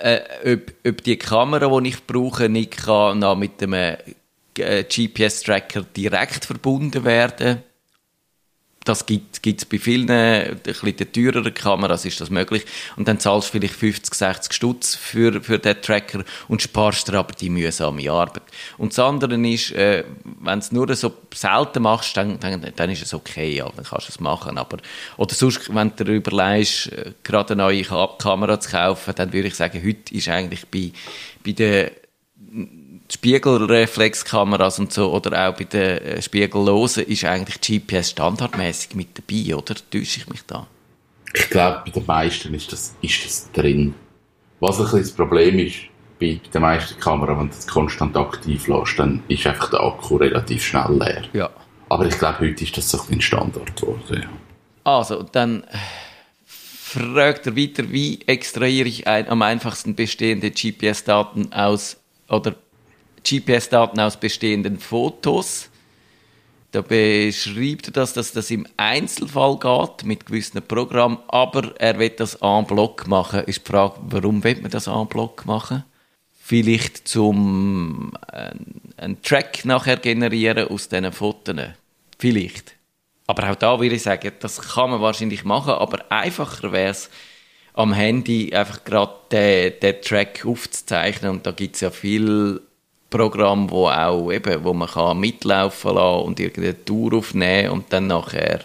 äh, 0.00 0.20
ob, 0.44 0.72
ob 0.86 1.02
die 1.02 1.16
Kamera, 1.16 1.80
die 1.80 1.88
ich 1.88 2.06
brauche, 2.06 2.48
nicht 2.48 2.76
kann 2.76 3.38
mit 3.38 3.62
einem 3.62 3.96
äh, 4.56 4.84
GPS-Tracker 4.84 5.82
direkt 5.82 6.44
verbunden 6.44 7.04
werden 7.04 7.62
das 8.88 9.06
gibt 9.06 9.44
es 9.44 9.64
bei 9.64 9.78
vielen 9.78 10.10
ein 10.10 10.58
bisschen 10.62 11.12
teureren 11.12 11.52
Kameras 11.52 12.04
ist 12.04 12.20
das 12.20 12.30
möglich 12.30 12.64
und 12.96 13.06
dann 13.06 13.20
zahlst 13.20 13.48
du 13.48 13.52
vielleicht 13.52 13.74
50, 13.74 14.14
60 14.14 14.52
Stutz 14.52 14.94
für, 14.94 15.42
für 15.42 15.58
den 15.58 15.80
Tracker 15.80 16.24
und 16.48 16.62
sparst 16.62 17.08
dir 17.08 17.14
aber 17.14 17.32
die 17.32 17.50
mühsame 17.50 18.10
Arbeit. 18.10 18.42
Und 18.78 18.92
das 18.92 18.98
andere 18.98 19.34
ist, 19.48 19.72
äh, 19.72 20.04
wenn 20.40 20.60
du 20.60 20.64
es 20.64 20.72
nur 20.72 20.94
so 20.94 21.12
selten 21.34 21.82
machst, 21.82 22.16
dann, 22.16 22.40
dann, 22.40 22.72
dann 22.74 22.90
ist 22.90 23.02
es 23.02 23.14
okay, 23.14 23.56
ja, 23.56 23.68
dann 23.76 23.84
kannst 23.84 24.08
du 24.08 24.12
es 24.12 24.20
machen, 24.20 24.58
aber 24.58 24.78
oder 25.16 25.34
sonst, 25.34 25.74
wenn 25.74 25.92
du 25.94 26.04
dir 26.04 26.12
überlegst, 26.12 26.92
äh, 26.92 27.12
gerade 27.22 27.54
eine 27.54 27.64
neue 27.64 27.82
Ka 27.82 28.08
Kamera 28.18 28.58
zu 28.58 28.70
kaufen, 28.70 29.14
dann 29.16 29.32
würde 29.32 29.48
ich 29.48 29.54
sagen, 29.54 29.82
heute 29.84 30.14
ist 30.14 30.28
eigentlich 30.28 30.66
bei, 30.68 30.92
bei 31.44 31.52
den 31.52 31.90
Spiegelreflexkameras 33.10 34.78
und 34.78 34.92
so 34.92 35.12
oder 35.12 35.48
auch 35.48 35.56
bei 35.56 35.64
den 35.64 35.98
äh, 35.98 36.22
Spiegellosen 36.22 37.04
ist 37.04 37.24
eigentlich 37.24 37.60
GPS 37.60 38.10
standardmäßig 38.10 38.94
mit 38.94 39.08
dabei, 39.18 39.56
oder? 39.56 39.74
Täusche 39.74 40.20
ich 40.20 40.28
mich 40.28 40.42
da? 40.46 40.66
Ich 41.34 41.48
glaube, 41.50 41.82
bei 41.86 41.90
den 41.90 42.06
meisten 42.06 42.54
ist 42.54 42.72
das, 42.72 42.94
ist 43.00 43.24
das 43.24 43.52
drin. 43.52 43.94
Was 44.60 44.78
ein 44.78 44.84
bisschen 44.84 45.00
das 45.00 45.12
Problem 45.12 45.58
ist, 45.58 45.76
bei 46.20 46.40
den 46.52 46.62
meisten 46.62 46.98
Kameras, 46.98 47.38
wenn 47.38 47.48
du 47.48 47.54
das 47.54 47.66
konstant 47.66 48.16
aktiv 48.16 48.66
lässt, 48.66 48.98
dann 48.98 49.22
ist 49.28 49.46
einfach 49.46 49.70
der 49.70 49.80
Akku 49.80 50.16
relativ 50.16 50.64
schnell 50.64 50.98
leer. 50.98 51.24
Ja. 51.32 51.50
Aber 51.88 52.06
ich 52.06 52.18
glaube, 52.18 52.40
heute 52.40 52.64
ist 52.64 52.76
das 52.76 52.90
so 52.90 53.00
ein 53.10 53.20
Standard 53.20 53.74
geworden. 53.76 54.22
Ja. 54.22 54.28
Also, 54.84 55.22
dann 55.22 55.64
fragt 56.44 57.46
er 57.46 57.56
weiter, 57.56 57.90
wie 57.90 58.20
extrahiere 58.26 58.88
ich 58.88 59.06
ein, 59.06 59.28
am 59.28 59.42
einfachsten 59.42 59.94
bestehende 59.94 60.50
GPS-Daten 60.50 61.52
aus 61.52 61.98
oder 62.28 62.54
GPS-Daten 63.22 64.00
aus 64.00 64.16
bestehenden 64.16 64.78
Fotos. 64.78 65.68
Da 66.72 66.82
beschreibt 66.82 67.88
er 67.88 67.92
das, 67.92 68.12
dass 68.12 68.32
das 68.32 68.50
im 68.50 68.66
Einzelfall 68.76 69.58
geht, 69.58 70.04
mit 70.04 70.26
gewissen 70.26 70.60
Programmen, 70.62 71.18
aber 71.28 71.74
er 71.80 71.98
will 71.98 72.10
das 72.10 72.34
en 72.36 72.66
bloc 72.66 73.06
machen. 73.06 73.40
Ist 73.44 73.66
die 73.66 73.70
Frage, 73.70 73.94
warum 74.02 74.44
will 74.44 74.60
man 74.60 74.70
das 74.70 74.86
en 74.86 75.06
bloc 75.06 75.46
machen? 75.46 75.84
Vielleicht 76.38 77.08
zum 77.08 78.12
äh, 78.32 78.50
einen 78.96 79.22
Track 79.22 79.64
nachher 79.64 79.96
generieren 79.96 80.68
aus 80.68 80.88
diesen 80.88 81.12
Fotos. 81.12 81.56
Vielleicht. 82.18 82.74
Aber 83.26 83.50
auch 83.50 83.54
da 83.54 83.80
würde 83.80 83.94
ich 83.94 84.02
sagen, 84.02 84.32
das 84.40 84.60
kann 84.60 84.90
man 84.90 85.00
wahrscheinlich 85.00 85.44
machen, 85.44 85.72
aber 85.72 86.10
einfacher 86.10 86.72
wäre 86.72 86.90
es, 86.90 87.10
am 87.74 87.92
Handy 87.92 88.52
einfach 88.54 88.82
gerade 88.84 89.12
den, 89.30 89.80
den 89.80 90.02
Track 90.02 90.44
aufzuzeichnen. 90.44 91.30
Und 91.30 91.46
da 91.46 91.52
gibt 91.52 91.76
es 91.76 91.80
ja 91.80 91.90
viel 91.90 92.60
Programm, 93.10 93.70
wo 93.70 93.88
auch 93.88 94.30
eben, 94.30 94.64
wo 94.64 94.74
man 94.74 94.88
kann 94.88 95.18
mitlaufen 95.18 95.94
lassen 95.94 96.26
und 96.26 96.40
irgendeine 96.40 96.84
Tour 96.84 97.14
aufnehmen 97.14 97.70
und 97.70 97.92
dann 97.92 98.06
nachher 98.06 98.60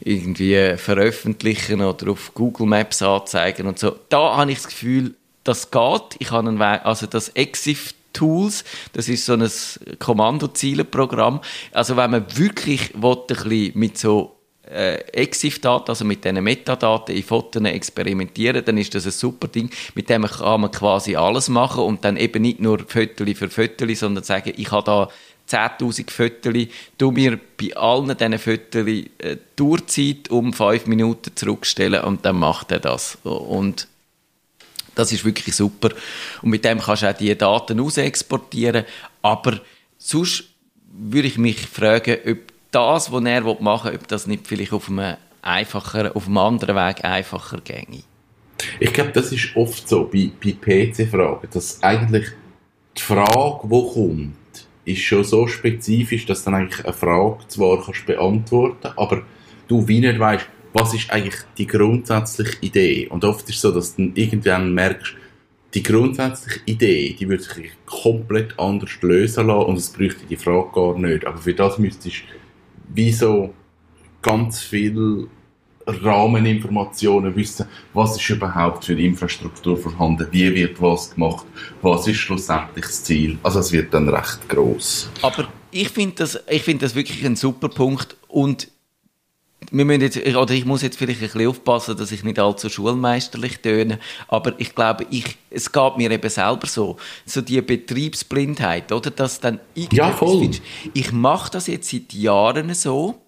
irgendwie 0.00 0.76
veröffentlichen 0.76 1.82
oder 1.82 2.12
auf 2.12 2.32
Google 2.34 2.66
Maps 2.66 3.02
anzeigen 3.02 3.66
und 3.66 3.78
so. 3.78 3.96
Da 4.08 4.36
habe 4.36 4.52
ich 4.52 4.58
das 4.58 4.68
Gefühl, 4.68 5.14
das 5.44 5.70
geht. 5.70 6.16
Ich 6.18 6.30
habe 6.30 6.48
einen 6.48 6.58
Weg, 6.58 6.80
also 6.84 7.06
das 7.06 7.30
Exif 7.30 7.94
Tools, 8.12 8.64
das 8.94 9.08
ist 9.08 9.26
so 9.26 9.34
ein 9.34 9.48
Kommandozielenprogramm. 9.98 11.40
Also 11.72 11.96
wenn 11.96 12.10
man 12.10 12.24
wirklich 12.36 12.92
will, 12.94 13.16
ein 13.16 13.26
bisschen 13.26 13.78
mit 13.78 13.98
so 13.98 14.37
äh, 14.70 14.96
EXIF-Daten, 15.12 15.90
also 15.90 16.04
mit 16.04 16.24
diesen 16.24 16.42
Metadaten 16.42 17.14
in 17.14 17.22
Fotos 17.22 17.62
experimentieren, 17.62 18.64
dann 18.64 18.78
ist 18.78 18.94
das 18.94 19.06
ein 19.06 19.12
super 19.12 19.48
Ding. 19.48 19.70
Mit 19.94 20.08
dem 20.08 20.24
kann 20.24 20.60
man 20.60 20.70
quasi 20.70 21.16
alles 21.16 21.48
machen 21.48 21.84
und 21.84 22.04
dann 22.04 22.16
eben 22.16 22.42
nicht 22.42 22.60
nur 22.60 22.78
Fotos 22.86 23.28
für 23.36 23.50
Fotos, 23.50 24.00
sondern 24.00 24.24
sagen, 24.24 24.52
ich 24.56 24.70
habe 24.70 24.84
da 24.84 25.08
10.000 25.48 26.10
Fotos, 26.10 26.66
du 26.98 27.10
mir 27.10 27.38
bei 27.60 27.74
allen 27.76 28.16
diesen 28.16 28.38
Fotos 28.38 28.86
äh, 28.86 29.36
Tourzeit 29.56 30.30
um 30.30 30.52
5 30.52 30.86
Minuten 30.86 31.34
zurückstellen 31.34 32.04
und 32.04 32.24
dann 32.24 32.36
macht 32.36 32.70
er 32.70 32.80
das. 32.80 33.18
Und 33.22 33.88
das 34.94 35.12
ist 35.12 35.24
wirklich 35.24 35.54
super. 35.54 35.90
Und 36.42 36.50
mit 36.50 36.64
dem 36.64 36.80
kannst 36.80 37.02
du 37.02 37.10
auch 37.10 37.16
die 37.16 37.36
Daten 37.36 37.80
ausexportieren. 37.80 38.84
Aber 39.22 39.60
sonst 39.96 40.44
würde 40.90 41.28
ich 41.28 41.38
mich 41.38 41.60
fragen, 41.60 42.18
ob 42.26 42.38
das, 42.70 43.12
was 43.12 43.24
er 43.24 43.42
machen 43.60 43.90
will, 43.90 43.98
ob 43.98 44.08
das 44.08 44.26
nicht 44.26 44.46
vielleicht 44.46 44.72
auf 44.72 44.88
einem 44.88 45.16
einfacher, 45.42 46.14
auf 46.14 46.26
einem 46.26 46.38
anderen 46.38 46.76
Weg 46.76 47.04
einfacher 47.04 47.60
ginge. 47.60 48.02
Ich 48.80 48.92
glaube, 48.92 49.12
das 49.12 49.32
ist 49.32 49.56
oft 49.56 49.88
so 49.88 50.04
bei, 50.04 50.30
bei 50.42 50.52
PC-Fragen, 50.52 51.48
dass 51.52 51.82
eigentlich 51.82 52.26
die 52.96 53.02
Frage, 53.02 53.68
die 53.68 53.92
kommt, 53.92 54.36
ist 54.84 55.02
schon 55.02 55.24
so 55.24 55.46
spezifisch, 55.46 56.26
dass 56.26 56.44
dann 56.44 56.54
eigentlich 56.54 56.84
eine 56.84 56.94
Frage 56.94 57.46
zwar 57.48 57.82
kannst 57.84 58.06
beantworten 58.06 58.92
aber 58.96 59.22
du 59.68 59.86
wie 59.86 60.00
nicht 60.00 60.18
weißt, 60.18 60.46
was 60.72 60.94
ist 60.94 61.10
eigentlich 61.10 61.36
die 61.56 61.66
grundsätzliche 61.66 62.56
Idee. 62.60 63.06
Und 63.08 63.24
oft 63.24 63.48
ist 63.48 63.56
es 63.56 63.62
so, 63.62 63.70
dass 63.70 63.94
du 63.94 64.02
dann 64.02 64.16
irgendwann 64.16 64.74
merkst, 64.74 65.14
die 65.74 65.82
grundsätzliche 65.82 66.60
Idee, 66.64 67.16
die 67.18 67.28
würde 67.28 67.42
sich 67.42 67.70
komplett 67.84 68.58
anders 68.58 68.90
lösen 69.02 69.46
lassen 69.46 69.66
und 69.66 69.76
es 69.76 69.90
bräuchte 69.90 70.26
die 70.26 70.36
Frage 70.36 70.70
gar 70.72 70.98
nicht. 70.98 71.26
Aber 71.26 71.38
für 71.38 71.54
das 71.54 71.78
müsstest 71.78 72.16
du 72.16 72.47
wie 72.94 73.12
so 73.12 73.54
ganz 74.22 74.60
viel 74.60 75.28
Rahmeninformationen 75.88 77.34
wissen, 77.34 77.66
was 77.94 78.16
ist 78.16 78.28
überhaupt 78.28 78.84
für 78.84 79.00
Infrastruktur 79.00 79.76
vorhanden, 79.76 80.28
wie 80.30 80.54
wird 80.54 80.80
was 80.80 81.14
gemacht, 81.14 81.46
was 81.80 82.06
ist 82.06 82.18
schlussendlich 82.18 82.84
das 82.84 83.04
Ziel. 83.04 83.38
Also 83.42 83.60
es 83.60 83.72
wird 83.72 83.94
dann 83.94 84.08
recht 84.08 84.48
groß. 84.48 85.10
Aber 85.22 85.48
ich 85.70 85.88
finde 85.88 86.16
das, 86.16 86.38
ich 86.48 86.62
finde 86.62 86.84
das 86.84 86.94
wirklich 86.94 87.24
ein 87.24 87.36
super 87.36 87.68
Punkt 87.68 88.16
und 88.28 88.68
wir 89.70 89.84
müssen 89.84 90.00
jetzt, 90.00 90.16
oder 90.36 90.54
ich 90.54 90.64
muss 90.64 90.82
jetzt 90.82 90.96
vielleicht 90.96 91.20
ein 91.20 91.26
bisschen 91.26 91.48
aufpassen, 91.48 91.96
dass 91.96 92.12
ich 92.12 92.24
nicht 92.24 92.38
allzu 92.38 92.70
schulmeisterlich 92.70 93.58
töne, 93.58 93.98
aber 94.28 94.54
ich 94.58 94.74
glaube, 94.74 95.06
ich, 95.10 95.36
es 95.50 95.72
geht 95.72 95.96
mir 95.96 96.10
eben 96.10 96.30
selber 96.30 96.66
so, 96.66 96.96
so 97.26 97.40
die 97.40 97.60
Betriebsblindheit, 97.60 98.92
oder, 98.92 99.10
dass 99.10 99.40
dann 99.40 99.60
ja, 99.74 100.10
voll. 100.12 100.50
Ich 100.94 101.12
mache 101.12 101.50
das 101.50 101.66
jetzt 101.66 101.90
seit 101.90 102.12
Jahren 102.12 102.72
so 102.74 103.20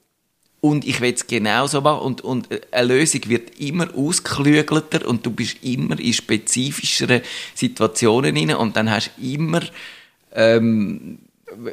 und 0.61 0.87
ich 0.87 1.01
will 1.01 1.13
es 1.13 1.27
genauso 1.27 1.81
machen 1.81 2.03
und, 2.03 2.21
und 2.23 2.49
eine 2.71 2.87
Lösung 2.87 3.23
wird 3.27 3.59
immer 3.59 3.89
ausgeklügelter 3.95 5.09
und 5.09 5.25
du 5.27 5.31
bist 5.31 5.63
immer 5.63 5.99
in 5.99 6.13
spezifischeren 6.13 7.23
Situationen 7.55 8.37
rein 8.37 8.55
und 8.55 8.77
dann 8.77 8.91
hast 8.91 9.11
du 9.17 9.33
immer 9.33 9.63
ähm, 10.33 11.19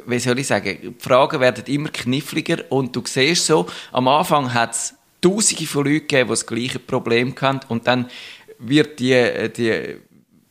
wie 0.06 0.18
soll 0.18 0.38
ich 0.38 0.46
sagen, 0.46 0.78
die 0.82 0.94
Fragen 0.98 1.40
werden 1.40 1.64
immer 1.66 1.88
kniffliger 1.88 2.64
und 2.70 2.94
du 2.94 3.02
siehst 3.04 3.46
so, 3.46 3.66
am 3.92 4.08
Anfang 4.08 4.52
hat 4.52 4.72
es 4.72 4.94
tausende 5.20 5.66
von 5.66 5.84
Leuten 5.84 6.06
gegeben, 6.06 6.28
die 6.28 6.32
das 6.32 6.46
gleiche 6.46 6.78
Problem 6.78 7.34
hatten 7.40 7.66
und 7.68 7.86
dann 7.86 8.10
wird 8.58 8.98
die, 8.98 9.50
die, 9.56 9.96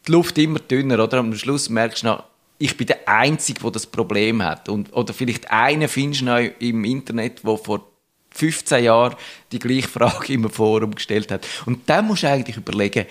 die 0.05 0.11
Luft 0.11 0.37
immer 0.37 0.59
dünner, 0.59 1.03
oder? 1.03 1.19
Am 1.19 1.35
Schluss 1.35 1.69
merkst 1.69 2.03
du 2.03 2.07
noch, 2.07 2.23
ich 2.57 2.75
bin 2.75 2.87
der 2.87 3.07
Einzige, 3.07 3.59
der 3.61 3.71
das 3.71 3.85
Problem 3.85 4.41
hat. 4.41 4.69
Und, 4.69 4.91
oder 4.93 5.13
vielleicht 5.13 5.51
einen 5.51 5.87
findest 5.87 6.21
du 6.21 6.25
noch 6.25 6.39
im 6.59 6.83
Internet, 6.85 7.43
der 7.43 7.57
vor 7.57 7.87
15 8.31 8.83
Jahren 8.83 9.15
die 9.51 9.59
gleiche 9.59 9.87
Frage 9.87 10.33
im 10.33 10.49
Forum 10.49 10.95
gestellt 10.95 11.31
hat. 11.31 11.45
Und 11.65 11.89
dann 11.89 12.07
musst 12.07 12.23
du 12.23 12.29
eigentlich 12.29 12.57
überlegen, 12.57 13.05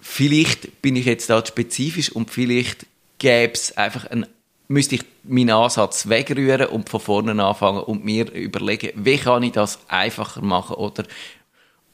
vielleicht 0.00 0.82
bin 0.82 0.96
ich 0.96 1.06
jetzt 1.06 1.30
da 1.30 1.44
spezifisch 1.44 2.10
und 2.10 2.30
vielleicht 2.30 2.86
gäbe 3.18 3.54
es 3.54 3.76
einfach 3.76 4.06
ein 4.10 4.26
müsste 4.68 4.96
ich 4.96 5.04
meinen 5.24 5.50
Ansatz 5.50 6.08
wegrühren 6.08 6.66
und 6.68 6.88
von 6.88 7.00
vorne 7.00 7.44
anfangen 7.44 7.82
und 7.82 8.04
mir 8.04 8.30
überlegen, 8.32 8.90
wie 8.96 9.18
kann 9.18 9.42
ich 9.42 9.52
das 9.52 9.78
einfacher 9.88 10.42
machen 10.42 10.76
oder 10.76 11.04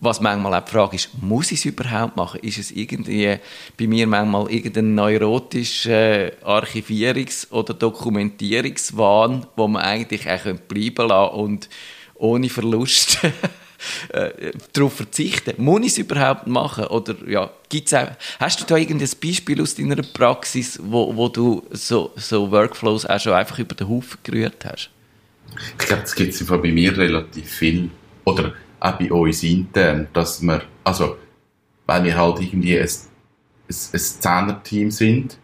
was 0.00 0.20
manchmal 0.20 0.54
auch 0.54 0.64
die 0.64 0.70
Frage 0.72 0.96
ist, 0.96 1.10
muss 1.22 1.52
ich 1.52 1.60
es 1.60 1.64
überhaupt 1.64 2.16
machen? 2.16 2.40
Ist 2.40 2.58
es 2.58 2.72
irgendwie 2.72 3.38
bei 3.78 3.86
mir 3.86 4.08
manchmal 4.08 4.50
irgendein 4.50 4.96
neurotischer 4.96 6.32
Archivierungs- 6.44 7.48
oder 7.52 7.72
Dokumentierungswahn, 7.72 9.46
wo 9.54 9.68
man 9.68 9.82
eigentlich 9.82 10.28
auch 10.28 10.42
bleiben 10.66 11.08
lassen 11.08 11.34
und 11.36 11.68
ohne 12.16 12.48
Verlust 12.48 13.18
äh, 14.10 14.52
darauf 14.72 14.94
verzichten? 14.94 15.62
Muss 15.62 15.80
ich 15.80 15.86
es 15.88 15.98
überhaupt 15.98 16.46
machen? 16.46 16.86
Oder 16.86 17.14
ja, 17.26 17.50
gibt's 17.68 17.94
auch, 17.94 18.08
hast 18.38 18.60
du 18.60 18.64
da 18.64 18.76
irgendein 18.76 19.10
Beispiel 19.22 19.60
aus 19.60 19.74
deiner 19.74 20.02
Praxis, 20.02 20.78
wo, 20.82 21.14
wo 21.16 21.28
du 21.28 21.66
so, 21.70 22.12
so 22.16 22.50
Workflows 22.50 23.06
auch 23.06 23.20
schon 23.20 23.32
einfach 23.32 23.58
über 23.58 23.74
den 23.74 23.88
Haufen 23.88 24.18
gerührt 24.22 24.64
hast? 24.64 24.90
Ich 25.78 25.86
glaube, 25.86 26.02
das 26.02 26.14
gibt 26.14 26.34
es 26.34 26.46
bei 26.46 26.58
mir 26.58 26.96
relativ 26.96 27.50
viel. 27.50 27.90
Oder 28.24 28.54
auch 28.80 28.98
bei 28.98 29.12
uns 29.12 29.42
intern, 29.42 30.08
dass 30.12 30.42
wir, 30.42 30.62
also, 30.84 31.16
weil 31.86 32.04
wir 32.04 32.16
halt 32.16 32.40
irgendwie 32.40 32.78
ein, 32.78 32.84
ein, 32.84 33.76
ein 33.92 34.00
Zehner-Team 34.00 34.90
sind, 34.90 35.38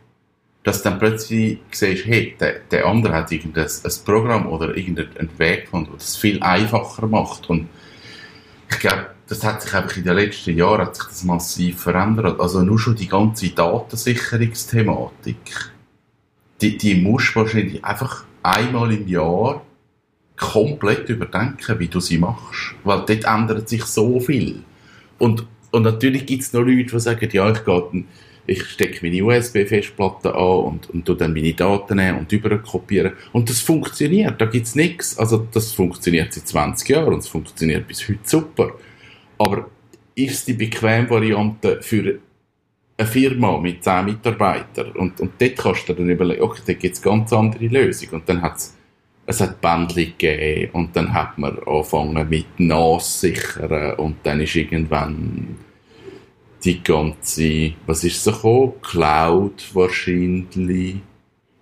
dass 0.65 0.83
dann 0.83 0.99
plötzlich 0.99 1.59
siehst, 1.71 2.05
hey, 2.05 2.37
der, 2.39 2.61
der 2.71 2.87
andere 2.87 3.15
hat 3.15 3.33
irgendein 3.33 3.67
ein 3.67 3.93
Programm 4.05 4.47
oder 4.47 4.77
irgendeinen 4.77 5.31
Weg 5.39 5.65
gefunden, 5.65 5.93
das 5.95 6.17
viel 6.17 6.43
einfacher 6.43 7.07
macht. 7.07 7.49
Und 7.49 7.69
ich 8.71 8.79
glaube, 8.79 9.09
das 9.29 9.45
hat 9.45 9.63
sich 9.63 9.75
einfach 9.75 9.97
in 9.97 10.05
den 10.05 10.17
letzten 10.17 10.57
Jahren 10.57 10.87
hat 10.87 10.97
sich 10.97 11.05
das 11.05 11.25
massiv 11.25 11.83
verändert. 11.83 12.41
Also 12.41 12.63
nur 12.63 12.79
schon 12.79 12.97
die 12.97 13.09
ganze 13.09 13.51
Datensicherungsthematik, 13.51 15.37
die, 16.61 16.79
die 16.79 16.97
musst 16.97 17.35
du 17.35 17.41
wahrscheinlich 17.41 17.85
einfach 17.85 18.25
einmal 18.43 18.93
im 18.93 19.07
Jahr 19.07 19.63
komplett 20.37 21.09
überdenken, 21.09 21.79
wie 21.79 21.89
du 21.89 22.01
sie 22.01 22.19
machst. 22.19 22.75
Weil 22.85 23.05
dort 23.07 23.25
ändert 23.25 23.69
sich 23.69 23.85
so 23.85 24.21
viel. 24.21 24.63
Und, 25.19 25.47
und 25.73 25.83
natürlich 25.83 26.27
gibt 26.27 26.43
es 26.43 26.53
noch 26.53 26.63
Leute, 26.63 26.93
die 26.93 27.01
sagen, 27.01 27.29
ja, 27.33 27.51
ich 27.51 27.65
gehe 27.65 28.05
ich 28.49 28.65
stecke 28.65 29.07
meine 29.07 29.23
USB-Festplatte 29.23 30.35
an 30.35 30.61
und, 30.65 30.91
und 30.91 31.05
tu 31.05 31.15
dann 31.15 31.35
meine 31.35 31.53
Daten 31.53 31.99
nehmen 31.99 32.21
und 32.21 32.33
überkopieren. 32.33 33.13
Und 33.33 33.51
das 33.51 33.61
funktioniert, 33.61 34.41
da 34.41 34.47
gibt's 34.47 34.75
nichts. 34.75 35.19
Also 35.19 35.47
das 35.53 35.73
funktioniert 35.73 36.33
seit 36.33 36.49
20 36.49 36.89
Jahren 36.89 37.13
und 37.13 37.19
es 37.21 37.29
funktioniert 37.29 37.87
bis 37.87 38.09
heute 38.09 38.21
super. 38.25 38.71
Aber 39.37 39.69
ist 40.15 40.49
die 40.49 40.55
bequeme 40.55 41.11
Variante 41.11 41.83
für 41.83 42.19
eine 42.97 43.07
Firma 43.07 43.59
mit 43.59 43.85
10 43.85 44.07
Mitarbeitern? 44.07 44.93
Und, 44.93 45.21
und 45.21 45.33
dort 45.39 45.57
kannst 45.57 45.89
du 45.91 45.93
dann 45.93 46.09
überlegen, 46.09 46.43
okay, 46.43 46.63
da 46.67 46.73
gibt's 46.73 47.03
ganz 47.03 47.33
andere 47.35 47.67
Lösungen. 47.67 48.15
Und 48.15 48.29
dann 48.29 48.41
hat's 48.41 48.75
es 49.27 49.43
hat 49.43 49.61
Bändchen 49.61 50.15
gegeben 50.17 50.71
und 50.73 50.97
dann 50.97 51.13
hat 51.13 51.37
man 51.37 51.59
angefangen 51.67 52.27
mit 52.31 52.47
NAS 52.59 53.21
sichern 53.21 53.93
und 53.97 54.17
dann 54.23 54.41
ist 54.41 54.57
irgendwann 54.57 55.59
die 56.65 56.83
ganze, 56.83 57.73
was 57.87 58.05
ist 58.05 58.23
so 58.23 58.33
gekommen? 58.33 58.73
Cloud 58.83 59.75
wahrscheinlich. 59.75 60.97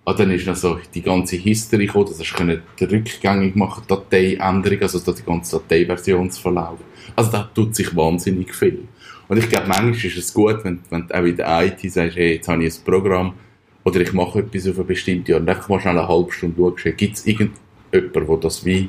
Ah, 0.04 0.14
dann 0.14 0.30
ist 0.30 0.46
noch 0.46 0.54
so 0.54 0.78
die 0.94 1.02
ganze 1.02 1.36
History 1.36 1.86
gekommen, 1.86 2.06
das 2.08 2.20
hast 2.20 2.38
du 2.38 2.90
rückgängig 2.90 3.56
machen, 3.56 3.82
Dateiänderung, 3.88 4.80
also 4.80 5.12
die 5.12 5.22
ganze 5.22 5.56
Dateiversionsverlauf. 5.56 6.78
Also 7.16 7.32
da 7.32 7.50
tut 7.52 7.74
sich 7.74 7.94
wahnsinnig 7.96 8.54
viel. 8.54 8.86
Und 9.28 9.38
ich 9.38 9.48
glaube, 9.48 9.66
manchmal 9.66 9.94
ist 9.94 10.16
es 10.16 10.32
gut, 10.32 10.62
wenn, 10.62 10.78
wenn 10.90 11.08
du 11.08 11.14
auch 11.14 11.24
in 11.24 11.36
der 11.36 11.66
IT 11.66 11.92
sagst, 11.92 12.16
hey, 12.16 12.34
jetzt 12.34 12.46
habe 12.46 12.64
ich 12.64 12.78
ein 12.78 12.84
Programm, 12.84 13.34
oder 13.82 14.00
ich 14.00 14.12
mache 14.12 14.40
etwas 14.40 14.68
auf 14.68 14.76
eine 14.76 14.84
bestimmte 14.84 15.34
Art 15.34 15.42
und 15.42 15.48
einfach 15.48 15.68
mal 15.68 15.80
schnell 15.80 15.98
eine 15.98 16.08
halbe 16.08 16.32
Stunde 16.32 16.56
schauen, 16.56 16.96
gibt 16.96 17.16
es 17.16 17.26
irgendjemanden, 17.26 18.26
der 18.26 18.36
das 18.36 18.64
wie, 18.64 18.88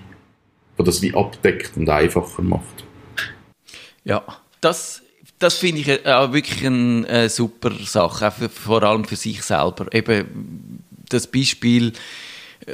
der 0.77 0.85
das 0.85 1.01
wie 1.01 1.15
abdeckt 1.15 1.77
und 1.77 1.89
einfacher 1.89 2.43
macht? 2.43 2.85
Ja, 4.03 4.23
das 4.61 5.01
das 5.39 5.55
finde 5.55 5.81
ich 5.81 5.87
äh, 5.87 6.11
auch 6.11 6.33
wirklich 6.33 6.65
eine 6.65 7.07
äh, 7.07 7.29
super 7.29 7.71
Sache, 7.85 8.31
vor 8.49 8.83
allem 8.83 9.05
für 9.05 9.15
sich 9.15 9.41
selber. 9.43 9.93
Eben 9.93 10.83
das 11.09 11.27
Beispiel, 11.27 11.93
äh, 12.65 12.73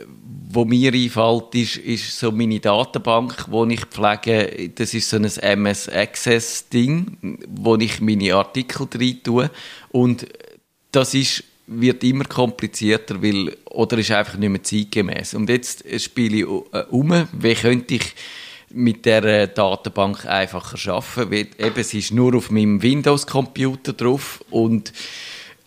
wo 0.50 0.66
mir 0.66 0.94
einfällt, 0.94 1.56
ist, 1.56 1.78
ist 1.78 2.18
so 2.18 2.32
meine 2.32 2.60
Datenbank, 2.60 3.46
wo 3.50 3.66
ich 3.66 3.86
pflege. 3.86 4.70
Das 4.76 4.94
ist 4.94 5.10
so 5.10 5.18
ein 5.18 5.26
MS 5.26 5.90
Access 5.90 6.70
Ding, 6.70 7.40
wo 7.48 7.76
ich 7.76 8.00
meine 8.00 8.36
Artikel 8.36 8.88
drin 8.90 9.20
tue. 9.24 9.50
Und 9.92 10.28
das 10.92 11.14
ist 11.14 11.44
wird 11.66 12.04
immer 12.04 12.26
komplizierter, 12.26 13.22
weil, 13.24 13.56
oder 13.66 13.98
ist 13.98 14.12
einfach 14.12 14.38
nicht 14.38 14.50
mehr 14.50 14.64
zeitgemäß. 14.64 15.34
Und 15.34 15.50
jetzt 15.50 15.86
spiele 16.02 16.38
ich 16.38 16.46
um, 16.46 17.28
wie 17.32 17.56
könnte 17.56 17.96
ich 17.96 18.14
mit 18.74 19.06
der 19.06 19.24
äh, 19.24 19.48
Datenbank 19.54 20.26
einfacher 20.26 20.94
arbeiten, 20.94 21.32
weil 21.32 21.48
eben, 21.58 21.80
es 21.80 21.94
ist 21.94 22.12
nur 22.12 22.36
auf 22.36 22.52
meinem 22.52 22.82
Windows-Computer 22.82 23.94
drauf 23.94 24.44
und 24.50 24.92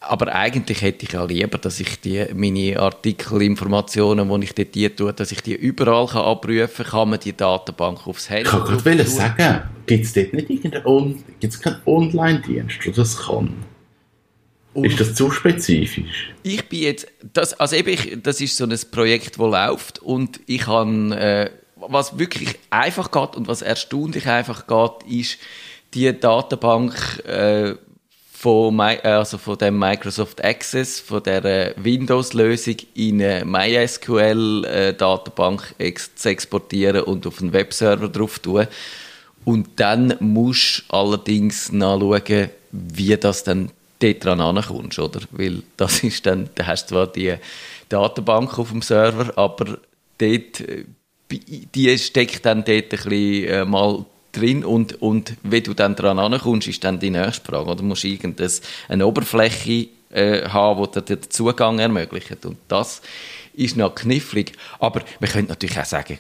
aber 0.09 0.33
eigentlich 0.35 0.83
hätte 0.83 1.05
ich 1.05 1.13
ja 1.13 1.25
lieber, 1.25 1.59
dass 1.59 1.81
ich 1.81 2.01
die, 2.01 2.27
meine 2.35 2.79
Artikelinformationen, 2.79 4.29
die 4.29 4.45
ich 4.45 4.55
dort 4.55 4.69
hier 4.75 4.95
tue, 4.95 5.13
dass 5.13 5.33
ich 5.33 5.41
die 5.41 5.55
überall 5.55 6.07
kann 6.07 6.23
abrufen 6.23 6.69
kann, 6.77 6.87
kann 6.87 7.11
man 7.11 7.21
die 7.21 7.37
Datenbank 7.37 8.07
aufs 8.07 8.31
Handy 8.31 8.45
Ich 8.45 8.51
kann 8.51 8.65
gerade 8.65 9.05
sagen, 9.05 9.63
gibt 9.87 10.05
es 10.05 10.13
dort 10.13 10.33
nicht 10.33 10.51
irgendeinen 10.51 11.25
gibt's 11.41 11.61
keinen 11.61 11.81
Online-Dienst, 11.87 12.85
der 12.85 12.93
das 12.93 13.17
kann? 13.19 13.53
Und 14.75 14.85
ist 14.85 15.01
das 15.01 15.15
zu 15.15 15.31
spezifisch? 15.31 16.35
Ich 16.43 16.69
bin 16.69 16.81
jetzt, 16.81 17.09
das, 17.33 17.55
also 17.55 17.77
eben, 17.77 17.89
ich, 17.89 18.19
das 18.23 18.41
ist 18.41 18.57
so 18.57 18.65
ein 18.65 18.79
Projekt, 18.91 19.39
das 19.39 19.51
läuft 19.51 19.99
und 20.01 20.41
ich 20.47 20.67
habe 20.67 21.17
äh, 21.17 21.51
was 21.77 22.19
wirklich 22.19 22.59
einfach 22.71 23.11
geht 23.11 23.37
und 23.37 23.49
was 23.49 23.63
erstaunlich 23.63 24.27
einfach 24.27 24.67
geht, 24.67 25.03
ist 25.09 25.39
die 25.95 26.13
Datenbank 26.19 27.23
äh, 27.25 27.77
von, 28.33 28.75
My, 28.77 28.99
also 29.03 29.39
von 29.39 29.57
dem 29.59 29.79
Microsoft 29.79 30.45
Access, 30.45 31.01
von 31.01 31.23
der 31.23 31.75
Windows-Lösung 31.77 32.77
in 32.95 33.23
eine 33.23 33.45
MySQL-Datenbank 33.45 35.75
äh, 35.79 35.85
ex 35.85 36.17
zu 36.17 36.29
exportieren 36.29 37.03
und 37.03 37.27
auf 37.27 37.41
einen 37.41 37.53
Webserver 37.53 38.09
drauf 38.09 38.39
tun. 38.39 38.67
Und 39.45 39.69
dann 39.77 40.15
musst 40.21 40.85
du 40.89 40.95
allerdings 40.95 41.73
nachschauen, 41.73 42.51
wie 42.73 43.17
das 43.17 43.45
dann 43.45 43.71
dort 44.01 44.25
dran 44.25 44.41
ankommst, 44.41 44.99
oder? 44.99 45.21
Weil 45.31 45.63
das 45.77 46.03
ist 46.03 46.27
dann, 46.27 46.51
da 46.57 46.67
hast 46.67 46.91
du 46.91 46.95
zwar 46.95 47.07
die 47.07 47.37
Datenbank 47.89 48.59
auf 48.59 48.71
dem 48.71 48.83
Server, 48.83 49.39
aber 49.39 49.79
dort 50.19 50.61
äh, 50.61 50.85
die 51.31 51.99
steckt 51.99 52.47
dann 52.47 52.65
dort 52.65 52.85
ein 52.85 52.89
bisschen 52.89 53.45
äh, 53.45 53.65
mal 53.65 54.05
drin 54.33 54.65
und, 54.65 55.01
und 55.01 55.35
wenn 55.43 55.63
du 55.63 55.75
dann 55.75 55.97
dran 55.97 56.19
ankommst, 56.19 56.69
ist 56.69 56.85
dann 56.85 57.01
die 57.01 57.11
nächste 57.11 57.45
Frage. 57.45 57.71
Oder 57.71 57.83
musst 57.83 58.05
du 58.05 58.09
irgendeine 58.09 59.07
Oberfläche 59.07 59.89
äh, 60.11 60.49
haben, 60.49 60.87
die 60.95 61.01
dir 61.05 61.17
den 61.17 61.31
Zugang 61.31 61.79
ermöglicht. 61.79 62.45
Und 62.45 62.59
das 62.69 63.03
ist 63.55 63.77
noch 63.77 63.95
knifflig. 63.95 64.53
Aber 64.79 65.03
man 65.21 65.31
könnte 65.31 65.51
natürlich 65.51 65.79
auch 65.79 65.85
sagen, 65.85 66.19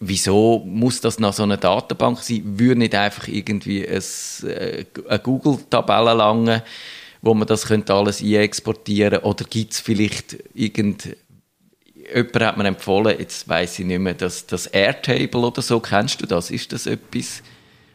wieso 0.00 0.62
muss 0.66 1.00
das 1.00 1.18
nach 1.18 1.32
so 1.32 1.44
einer 1.44 1.56
Datenbank 1.56 2.18
sein? 2.20 2.42
Würde 2.58 2.80
nicht 2.80 2.94
einfach 2.94 3.28
irgendwie 3.28 3.86
ein, 3.86 4.02
äh, 4.48 4.84
eine 5.08 5.18
Google-Tabelle 5.18 6.14
lange, 6.14 6.62
wo 7.22 7.34
man 7.34 7.48
das 7.48 7.66
könnte 7.66 7.94
alles 7.94 8.22
exportieren 8.22 9.20
Oder 9.20 9.44
gibt 9.44 9.72
es 9.72 9.80
vielleicht 9.80 10.36
irgendeine 10.54 11.16
jemand 12.14 12.40
hat 12.40 12.56
mir 12.56 12.66
empfohlen, 12.66 13.18
jetzt 13.18 13.48
weiß 13.48 13.78
ich 13.80 13.86
nicht 13.86 13.98
mehr, 13.98 14.14
das, 14.14 14.46
das 14.46 14.66
Airtable 14.66 15.40
oder 15.40 15.62
so, 15.62 15.80
kennst 15.80 16.20
du 16.20 16.26
das? 16.26 16.50
Ist 16.50 16.72
das 16.72 16.86
etwas, 16.86 17.42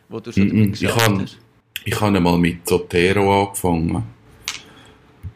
wo 0.09 0.19
du 0.19 0.31
schon 0.31 0.47
mm 0.47 0.73
-mm, 0.73 0.83
ich 0.83 0.95
habe, 0.95 1.25
ich 1.85 2.01
habe 2.01 2.19
mal 2.19 2.37
mit 2.37 2.67
Zotero 2.67 3.43
angefangen. 3.43 4.03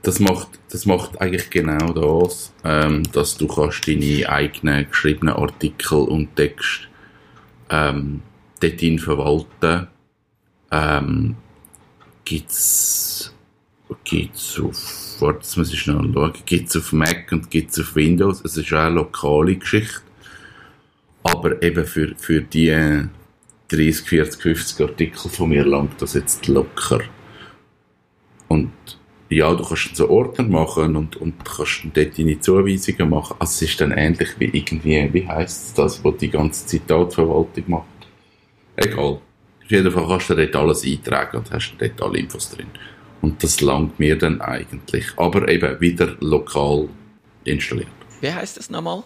Das 0.02 0.20
macht, 0.20 0.48
das 0.70 0.86
macht 0.86 1.20
eigentlich 1.20 1.50
genau 1.50 1.92
das, 1.92 2.54
ähm, 2.64 3.04
dass 3.12 3.38
du 3.38 3.48
kannst 3.48 3.88
deine 3.88 4.30
eigenen 4.30 4.88
geschriebenen 4.88 5.36
Artikel 5.36 5.98
und 5.98 6.36
Text 6.36 6.88
ähm, 7.70 8.22
dorthin 8.62 9.00
verwalten. 9.00 9.88
Ähm, 10.72 11.36
gibt's 12.24 13.34
gibt 14.04 14.36
es 14.36 14.60
auf, 14.60 15.22
warte, 15.22 15.40
jetzt 15.40 15.58
muss 15.58 15.74
ich 15.74 15.80
schnell 15.80 16.12
schauen, 16.14 16.34
es 16.66 16.76
auf 16.76 16.94
Mac 16.94 17.32
und 17.32 17.50
gibt 17.50 17.72
es 17.72 17.80
auf 17.80 17.96
Windows. 17.96 18.42
Es 18.44 18.58
ist 18.58 18.74
auch 18.74 18.80
eine 18.80 18.96
lokale 18.96 19.56
Geschichte. 19.56 20.02
Aber 21.24 21.62
eben 21.62 21.86
für, 21.86 22.16
für 22.18 22.42
die 22.42 23.08
30, 23.70 24.08
40, 24.08 24.42
50 24.42 24.88
Artikel 24.88 25.30
von 25.30 25.50
mir 25.50 25.66
langt 25.66 26.02
das 26.02 26.14
jetzt 26.14 26.48
locker. 26.48 27.02
Und 28.48 28.72
ja, 29.30 29.54
du 29.54 29.64
kannst 29.64 29.96
so 29.96 30.10
Ordner 30.10 30.46
machen 30.46 30.96
und, 30.96 31.18
und 31.18 31.44
kannst 31.44 31.84
dort 31.94 32.18
deine 32.18 32.40
Zuweisungen 32.40 33.10
machen. 33.10 33.36
Also 33.40 33.66
es 33.66 33.72
ist 33.72 33.82
dann 33.82 33.92
ähnlich 33.92 34.30
wie 34.40 34.46
irgendwie, 34.46 35.10
wie 35.14 35.28
heisst 35.28 35.78
das, 35.78 36.04
was 36.04 36.18
die 36.18 36.30
ganze 36.30 36.66
Zitatverwaltung 36.66 37.64
macht. 37.68 37.86
Egal. 38.78 39.20
Auf 39.68 39.72
jeden 39.72 39.92
Fall 39.92 40.08
kannst 40.08 40.30
du 40.30 40.36
dort 40.36 40.56
alles 40.56 40.86
eintragen 40.86 41.38
und 41.38 41.52
hast 41.52 41.76
dort 41.78 42.02
alle 42.02 42.20
Infos 42.20 42.50
drin. 42.52 42.68
Und 43.22 43.44
das 43.44 43.62
langt 43.62 44.00
mir 44.00 44.18
dann 44.18 44.42
eigentlich. 44.42 45.06
Aber 45.18 45.48
eben 45.48 45.80
wieder 45.80 46.16
lokal 46.20 46.90
installiert. 47.44 47.88
Wie 48.22 48.32
heißt 48.32 48.58
das 48.58 48.70
nochmal? 48.70 49.04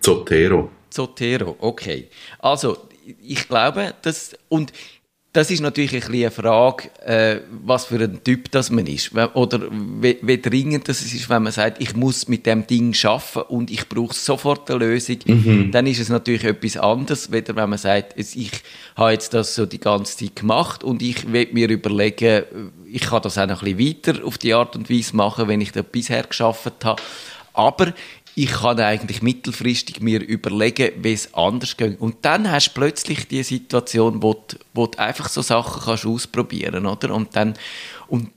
Zotero. 0.00 0.70
Zotero, 0.90 1.56
okay. 1.58 2.08
Also, 2.38 2.88
ich 3.22 3.48
glaube, 3.48 3.94
das, 4.02 4.36
und 4.48 4.72
das 5.38 5.52
ist 5.52 5.60
natürlich 5.60 5.92
ein 5.92 6.00
bisschen 6.00 6.14
eine 6.14 6.30
Frage, 6.32 6.90
äh, 7.06 7.42
was 7.64 7.84
für 7.84 8.02
ein 8.02 8.24
Typ 8.24 8.50
das 8.50 8.70
man 8.70 8.88
ist. 8.88 9.12
Oder 9.34 9.68
wie, 9.70 10.18
wie, 10.20 10.42
dringend 10.42 10.88
das 10.88 11.00
ist, 11.00 11.30
wenn 11.30 11.44
man 11.44 11.52
sagt, 11.52 11.80
ich 11.80 11.94
muss 11.94 12.26
mit 12.26 12.44
dem 12.44 12.66
Ding 12.66 12.92
schaffen 12.92 13.42
und 13.42 13.70
ich 13.70 13.88
brauche 13.88 14.14
sofort 14.14 14.68
eine 14.68 14.80
Lösung. 14.80 15.18
Mhm. 15.24 15.70
Dann 15.70 15.86
ist 15.86 16.00
es 16.00 16.08
natürlich 16.08 16.42
etwas 16.42 16.76
anderes, 16.76 17.30
weder 17.30 17.54
wenn 17.54 17.70
man 17.70 17.78
sagt, 17.78 18.14
ich 18.16 18.50
habe 18.96 19.12
jetzt 19.12 19.32
das 19.32 19.54
so 19.54 19.64
die 19.64 19.78
ganze 19.78 20.16
Zeit 20.16 20.34
gemacht 20.34 20.82
und 20.82 21.02
ich 21.02 21.32
will 21.32 21.46
mir 21.52 21.68
überlegen, 21.68 22.42
ich 22.90 23.02
kann 23.02 23.22
das 23.22 23.38
auch 23.38 23.46
noch 23.46 23.62
ein 23.62 23.76
bisschen 23.76 24.14
weiter 24.16 24.24
auf 24.24 24.38
die 24.38 24.54
Art 24.54 24.74
und 24.74 24.90
Weise 24.90 25.14
machen, 25.14 25.46
wenn 25.46 25.60
ich 25.60 25.70
das 25.70 25.84
bisher 25.84 26.24
geschafft 26.24 26.84
habe. 26.84 27.00
Aber 27.52 27.92
ich 28.38 28.52
kann 28.52 28.78
eigentlich 28.78 29.20
mittelfristig 29.20 30.00
mir 30.00 30.20
überlegen, 30.22 30.92
wie 31.02 31.12
es 31.12 31.34
anders 31.34 31.76
geht. 31.76 32.00
Und 32.00 32.18
dann 32.22 32.48
hast 32.48 32.68
du 32.68 32.74
plötzlich 32.74 33.26
die 33.26 33.42
Situation, 33.42 34.22
wo 34.22 34.34
du, 34.34 34.56
wo 34.74 34.86
du 34.86 34.96
einfach 34.96 35.28
so 35.28 35.42
Sachen 35.42 35.82
kannst 35.82 36.06
ausprobieren, 36.06 36.86
oder? 36.86 37.12
Und 37.14 37.36
und 38.06 38.30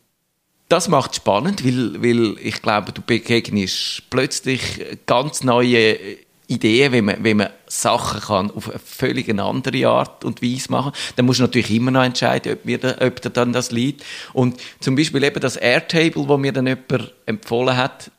das 0.70 0.88
macht 0.88 1.16
spannend, 1.16 1.64
weil, 1.64 2.02
weil 2.02 2.36
ich 2.42 2.64
glaube, 2.64 2.94
du 2.94 3.02
begegnest 3.04 4.04
plötzlich 4.10 4.84
ganz 5.06 5.44
neue 5.44 6.00
Ideen, 6.48 6.94
wie 6.94 7.02
man, 7.02 7.24
wie 7.24 7.34
man 7.36 7.50
Sachen 7.68 8.22
kann 8.22 8.52
auf 8.52 8.70
eine 8.70 8.80
völlig 8.80 9.30
andere 9.40 9.88
Art 9.88 10.26
und 10.26 10.42
Weise 10.42 10.72
machen. 10.72 10.94
Dann 11.16 11.28
musst 11.28 11.40
du 11.40 11.44
natürlich 11.44 11.70
immer 11.70 11.92
noch 11.92 12.04
entscheiden, 12.04 12.54
ob, 12.54 12.66
mir 12.66 12.80
da, 12.80 12.96
ob 13.06 13.22
dir 13.22 13.30
dann 13.30 13.54
das 13.54 13.70
liegt. 13.70 14.04
Und 14.34 14.60
zum 14.80 14.96
Beispiel 14.96 15.24
eben 15.24 15.40
das 15.40 15.58
Airtable, 15.58 16.28
wo 16.28 16.38
mir 16.38 16.54
dann 16.54 16.66
jemand 16.66 17.14
empfohlen 17.28 17.78
hat, 17.78 18.10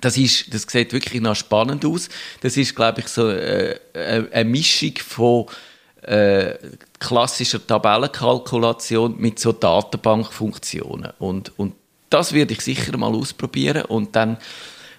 das 0.00 0.16
ist, 0.16 0.52
das 0.52 0.62
sieht 0.62 0.92
wirklich 0.92 1.20
noch 1.20 1.36
spannend 1.36 1.84
aus. 1.84 2.08
Das 2.40 2.56
ist, 2.56 2.74
glaube 2.74 3.00
ich, 3.00 3.08
so 3.08 3.28
äh, 3.28 3.78
äh, 3.92 4.24
eine 4.32 4.48
Mischung 4.48 4.92
von 4.96 5.46
äh, 6.02 6.54
klassischer 6.98 7.64
Tabellenkalkulation 7.66 9.16
mit 9.18 9.38
so 9.38 9.52
Datenbankfunktionen. 9.52 11.12
Und, 11.18 11.52
und 11.58 11.74
das 12.10 12.32
werde 12.32 12.54
ich 12.54 12.60
sicher 12.60 12.96
mal 12.96 13.14
ausprobieren 13.14 13.84
und 13.84 14.16
dann 14.16 14.38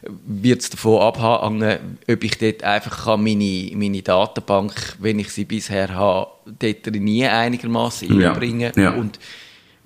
wird 0.01 0.62
es 0.62 0.69
davon 0.69 1.01
abhängen, 1.01 1.97
ob 2.09 2.23
ich 2.23 2.38
dort 2.38 2.63
einfach 2.63 3.05
kann 3.05 3.23
meine, 3.23 3.71
meine 3.73 4.01
Datenbank, 4.01 4.95
wenn 4.99 5.19
ich 5.19 5.29
sie 5.31 5.45
bisher 5.45 5.93
habe, 5.93 6.31
dort 6.45 6.88
nie 6.88 7.25
einigermaßen 7.25 8.19
ja. 8.19 8.31
einbringen 8.31 8.71
ja. 8.75 8.91
Und 8.91 9.19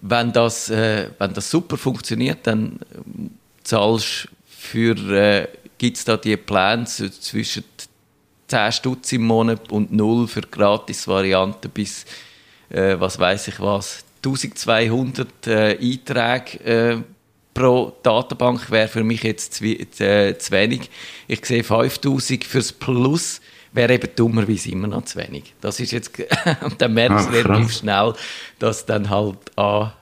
wenn 0.02 0.34
das, 0.34 0.69
äh, 0.69 1.10
wenn 1.17 1.34
das 1.34 1.49
super 1.49 1.78
funktioniert, 1.78 2.39
dann 2.43 2.80
zahlst 3.63 4.28
für, 4.63 4.95
äh, 5.12 5.47
gibt 5.78 5.97
es 5.97 6.06
da 6.06 6.17
die 6.17 6.38
Pläne 6.38 6.86
zwischen 6.86 7.63
10 8.47 8.71
Stutz 8.71 9.12
im 9.12 9.23
Monat 9.23 9.71
und 9.71 9.91
0 9.91 10.28
für 10.28 10.41
Gratis-Varianten 10.41 11.69
bis, 11.69 12.06
äh, 12.69 12.95
was 12.99 13.19
weiß 13.19 13.49
ich 13.49 13.60
was, 13.60 14.06
1200 14.23 15.47
äh, 15.47 15.78
Einträge 15.78 16.63
äh, 16.63 16.97
pro 17.54 17.93
Datenbank 18.02 18.71
wäre 18.71 18.88
für 18.88 19.04
mich 19.04 19.23
jetzt 19.23 19.56
zu, 19.56 19.65
äh, 19.65 20.38
zu 20.38 20.52
wenig. 20.52 20.89
Ich 21.28 21.45
sehe 21.45 21.63
5000 21.63 22.43
fürs 22.43 22.71
Plus 22.71 23.41
wäre 23.73 23.93
eben 23.93 24.10
dummerweise 24.15 24.71
immer 24.71 24.88
noch 24.88 25.06
zu 25.06 25.19
wenig. 25.19 25.54
Das 25.60 25.80
ist 25.80 25.91
jetzt, 25.91 26.12
und 26.62 26.82
dann 26.82 26.93
merkst 26.93 27.30
du 27.30 27.34
relativ 27.34 27.73
schnell, 27.73 28.13
dass 28.60 28.86
dann 28.86 29.10
halt 29.10 29.58
an 29.58 29.93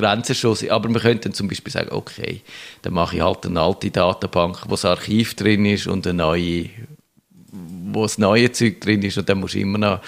Grenzen 0.00 0.34
schon 0.34 0.54
sind. 0.54 0.70
Aber 0.70 0.88
man 0.88 1.00
könnte 1.00 1.28
dann 1.28 1.34
zum 1.34 1.48
Beispiel 1.48 1.72
sagen, 1.72 1.90
okay, 1.92 2.42
dann 2.82 2.94
mache 2.94 3.16
ich 3.16 3.22
halt 3.22 3.46
eine 3.46 3.60
alte 3.60 3.90
Datenbank, 3.90 4.64
wo 4.66 4.70
das 4.70 4.84
Archiv 4.84 5.34
drin 5.34 5.66
ist 5.66 5.86
und 5.86 6.06
eine 6.06 6.16
neue, 6.16 6.70
wo 7.92 8.02
das 8.02 8.18
neue 8.18 8.52
Zeug 8.52 8.80
drin 8.80 9.02
ist 9.02 9.18
und 9.18 9.28
dann 9.28 9.40
musst 9.40 9.54
du 9.54 9.60
immer 9.60 9.78
noch 9.78 10.00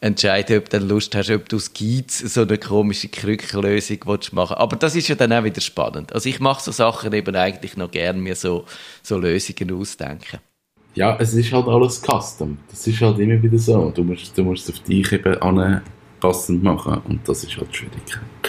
entscheiden, 0.00 0.58
ob 0.58 0.70
du 0.70 0.78
Lust 0.78 1.14
hast, 1.14 1.30
ob 1.30 1.48
du 1.48 1.56
aus 1.56 1.72
Giz 1.72 2.18
so 2.18 2.42
eine 2.42 2.58
komische 2.58 3.08
Krückenlösung 3.08 3.98
machen 4.06 4.28
willst. 4.32 4.52
Aber 4.52 4.76
das 4.76 4.94
ist 4.94 5.08
ja 5.08 5.14
dann 5.14 5.32
auch 5.32 5.44
wieder 5.44 5.60
spannend. 5.60 6.12
Also 6.12 6.28
ich 6.28 6.40
mache 6.40 6.62
so 6.62 6.72
Sachen 6.72 7.12
eben 7.12 7.34
eigentlich 7.34 7.76
noch 7.76 7.90
gerne 7.90 8.20
mir 8.20 8.36
so, 8.36 8.64
so 9.02 9.18
Lösungen 9.18 9.72
ausdenken. 9.72 10.38
Ja, 10.94 11.16
es 11.20 11.34
ist 11.34 11.52
halt 11.52 11.66
alles 11.68 12.02
custom. 12.02 12.58
Das 12.70 12.86
ist 12.86 13.00
halt 13.00 13.18
immer 13.18 13.42
wieder 13.42 13.58
so. 13.58 13.90
Du 13.90 14.02
musst, 14.02 14.36
du 14.36 14.42
musst 14.44 14.68
es 14.68 14.74
auf 14.74 14.82
dich 14.84 15.12
eben 15.12 15.36
anpassend 15.40 16.62
machen 16.62 17.00
und 17.04 17.28
das 17.28 17.44
ist 17.44 17.56
halt 17.56 17.74
schwierig. 17.74 18.02
Oh, 18.16 18.48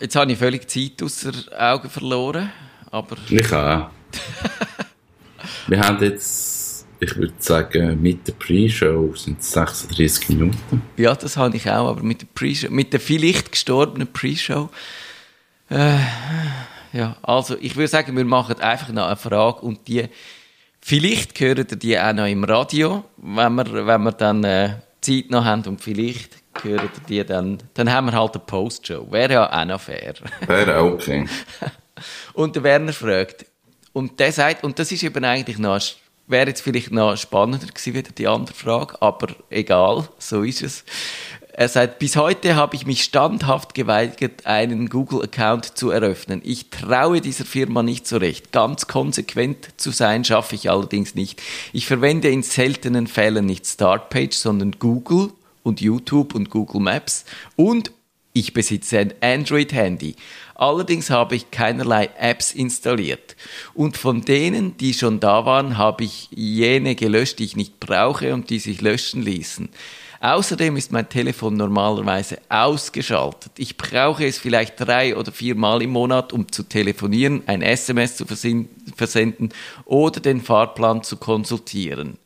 jetzt 0.00 0.16
habe 0.16 0.32
ich 0.32 0.38
völlig 0.38 0.68
Zeit 0.68 1.02
aus 1.02 1.20
den 1.20 1.52
Augen 1.56 1.88
verloren. 1.88 2.50
Aber... 2.90 3.16
Ich 3.28 3.52
auch. 3.52 3.90
Wir 5.66 5.80
haben 5.80 6.02
jetzt, 6.02 6.86
ich 6.98 7.16
würde 7.16 7.34
sagen, 7.38 8.02
mit 8.02 8.26
der 8.26 8.32
Pre-Show 8.32 9.14
sind 9.14 9.40
es 9.40 9.52
36 9.52 10.30
Minuten. 10.30 10.82
Ja, 10.96 11.14
das 11.14 11.36
habe 11.36 11.56
ich 11.56 11.70
auch, 11.70 11.88
aber 11.88 12.02
mit 12.02 12.22
der 12.22 12.26
Pre-Show, 12.34 12.70
mit 12.70 12.92
der 12.92 13.00
vielleicht 13.00 13.52
gestorbenen 13.52 14.12
Pre-Show. 14.12 14.68
Äh, 15.70 15.98
ja, 16.92 17.16
also 17.22 17.56
ich 17.60 17.76
würde 17.76 17.88
sagen, 17.88 18.16
wir 18.16 18.24
machen 18.24 18.60
einfach 18.60 18.88
noch 18.88 19.06
eine 19.06 19.16
Frage 19.16 19.60
und 19.60 19.86
die, 19.86 20.08
vielleicht 20.80 21.38
hören 21.38 21.66
ihr 21.70 21.76
die 21.76 21.98
auch 21.98 22.12
noch 22.12 22.26
im 22.26 22.42
Radio, 22.44 23.04
wenn 23.16 23.54
wir, 23.54 23.86
wenn 23.86 24.02
wir 24.02 24.12
dann 24.12 24.42
äh, 24.42 24.74
Zeit 25.00 25.30
noch 25.30 25.44
haben 25.44 25.64
und 25.66 25.80
vielleicht 25.80 26.39
hören 26.64 26.90
die 27.08 27.24
dann, 27.24 27.58
dann 27.74 27.92
haben 27.92 28.06
wir 28.06 28.12
halt 28.12 28.34
eine 28.34 28.44
Postshow. 28.44 29.10
Wäre 29.10 29.32
ja 29.32 29.60
auch 29.60 29.64
noch 29.64 29.80
fair. 29.80 30.14
Wäre 30.46 30.78
auch 30.78 30.92
okay. 30.92 31.26
und 32.34 32.56
der 32.56 32.62
Werner 32.62 32.92
fragt, 32.92 33.46
und 33.92 34.20
der 34.20 34.32
sagt, 34.32 34.64
und 34.64 34.78
das 34.78 34.92
ist 34.92 35.02
eben 35.02 35.24
eigentlich 35.24 35.58
noch, 35.58 35.80
wäre 36.26 36.48
jetzt 36.48 36.62
vielleicht 36.62 36.92
noch 36.92 37.16
spannender 37.16 37.66
gewesen, 37.66 37.94
wieder 37.94 38.12
die 38.12 38.28
andere 38.28 38.54
Frage, 38.54 39.00
aber 39.02 39.28
egal, 39.50 40.08
so 40.18 40.42
ist 40.42 40.62
es. 40.62 40.84
Er 41.52 41.68
sagt, 41.68 41.98
bis 41.98 42.16
heute 42.16 42.54
habe 42.54 42.76
ich 42.76 42.86
mich 42.86 43.02
standhaft 43.02 43.74
geweigert, 43.74 44.46
einen 44.46 44.88
Google-Account 44.88 45.76
zu 45.76 45.90
eröffnen. 45.90 46.40
Ich 46.44 46.70
traue 46.70 47.20
dieser 47.20 47.44
Firma 47.44 47.82
nicht 47.82 48.06
so 48.06 48.16
recht. 48.16 48.52
Ganz 48.52 48.86
konsequent 48.86 49.68
zu 49.76 49.90
sein 49.90 50.24
schaffe 50.24 50.54
ich 50.54 50.70
allerdings 50.70 51.14
nicht. 51.14 51.42
Ich 51.72 51.86
verwende 51.86 52.30
in 52.30 52.42
seltenen 52.44 53.08
Fällen 53.08 53.44
nicht 53.44 53.66
Startpage, 53.66 54.36
sondern 54.36 54.76
Google 54.78 55.32
und 55.70 55.80
YouTube 55.80 56.34
und 56.34 56.50
Google 56.50 56.82
Maps 56.82 57.24
und 57.56 57.92
ich 58.32 58.52
besitze 58.52 58.98
ein 58.98 59.14
Android-Handy. 59.20 60.14
Allerdings 60.54 61.10
habe 61.10 61.34
ich 61.34 61.50
keinerlei 61.50 62.10
Apps 62.18 62.52
installiert. 62.52 63.34
Und 63.74 63.96
von 63.96 64.22
denen, 64.22 64.76
die 64.76 64.94
schon 64.94 65.18
da 65.18 65.46
waren, 65.46 65.78
habe 65.78 66.04
ich 66.04 66.28
jene 66.30 66.94
gelöscht, 66.94 67.38
die 67.38 67.44
ich 67.44 67.56
nicht 67.56 67.80
brauche 67.80 68.34
und 68.34 68.50
die 68.50 68.58
sich 68.60 68.80
löschen 68.82 69.22
ließen. 69.22 69.68
Außerdem 70.20 70.76
ist 70.76 70.92
mein 70.92 71.08
Telefon 71.08 71.56
normalerweise 71.56 72.38
ausgeschaltet. 72.50 73.52
Ich 73.56 73.76
brauche 73.78 74.26
es 74.26 74.38
vielleicht 74.38 74.78
drei 74.78 75.16
oder 75.16 75.32
viermal 75.32 75.82
im 75.82 75.90
Monat, 75.90 76.32
um 76.32 76.52
zu 76.52 76.62
telefonieren, 76.62 77.42
ein 77.46 77.62
SMS 77.62 78.16
zu 78.16 78.26
versenden 78.26 79.48
oder 79.86 80.20
den 80.20 80.42
Fahrplan 80.42 81.02
zu 81.02 81.16
konsultieren. 81.16 82.18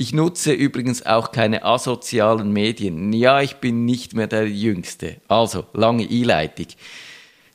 Ich 0.00 0.12
nutze 0.12 0.52
übrigens 0.52 1.04
auch 1.04 1.32
keine 1.32 1.64
asozialen 1.64 2.52
Medien. 2.52 3.12
Ja, 3.12 3.40
ich 3.40 3.56
bin 3.56 3.84
nicht 3.84 4.14
mehr 4.14 4.28
der 4.28 4.48
Jüngste. 4.48 5.16
Also, 5.26 5.66
lange 5.72 6.08
Einleitung. 6.08 6.66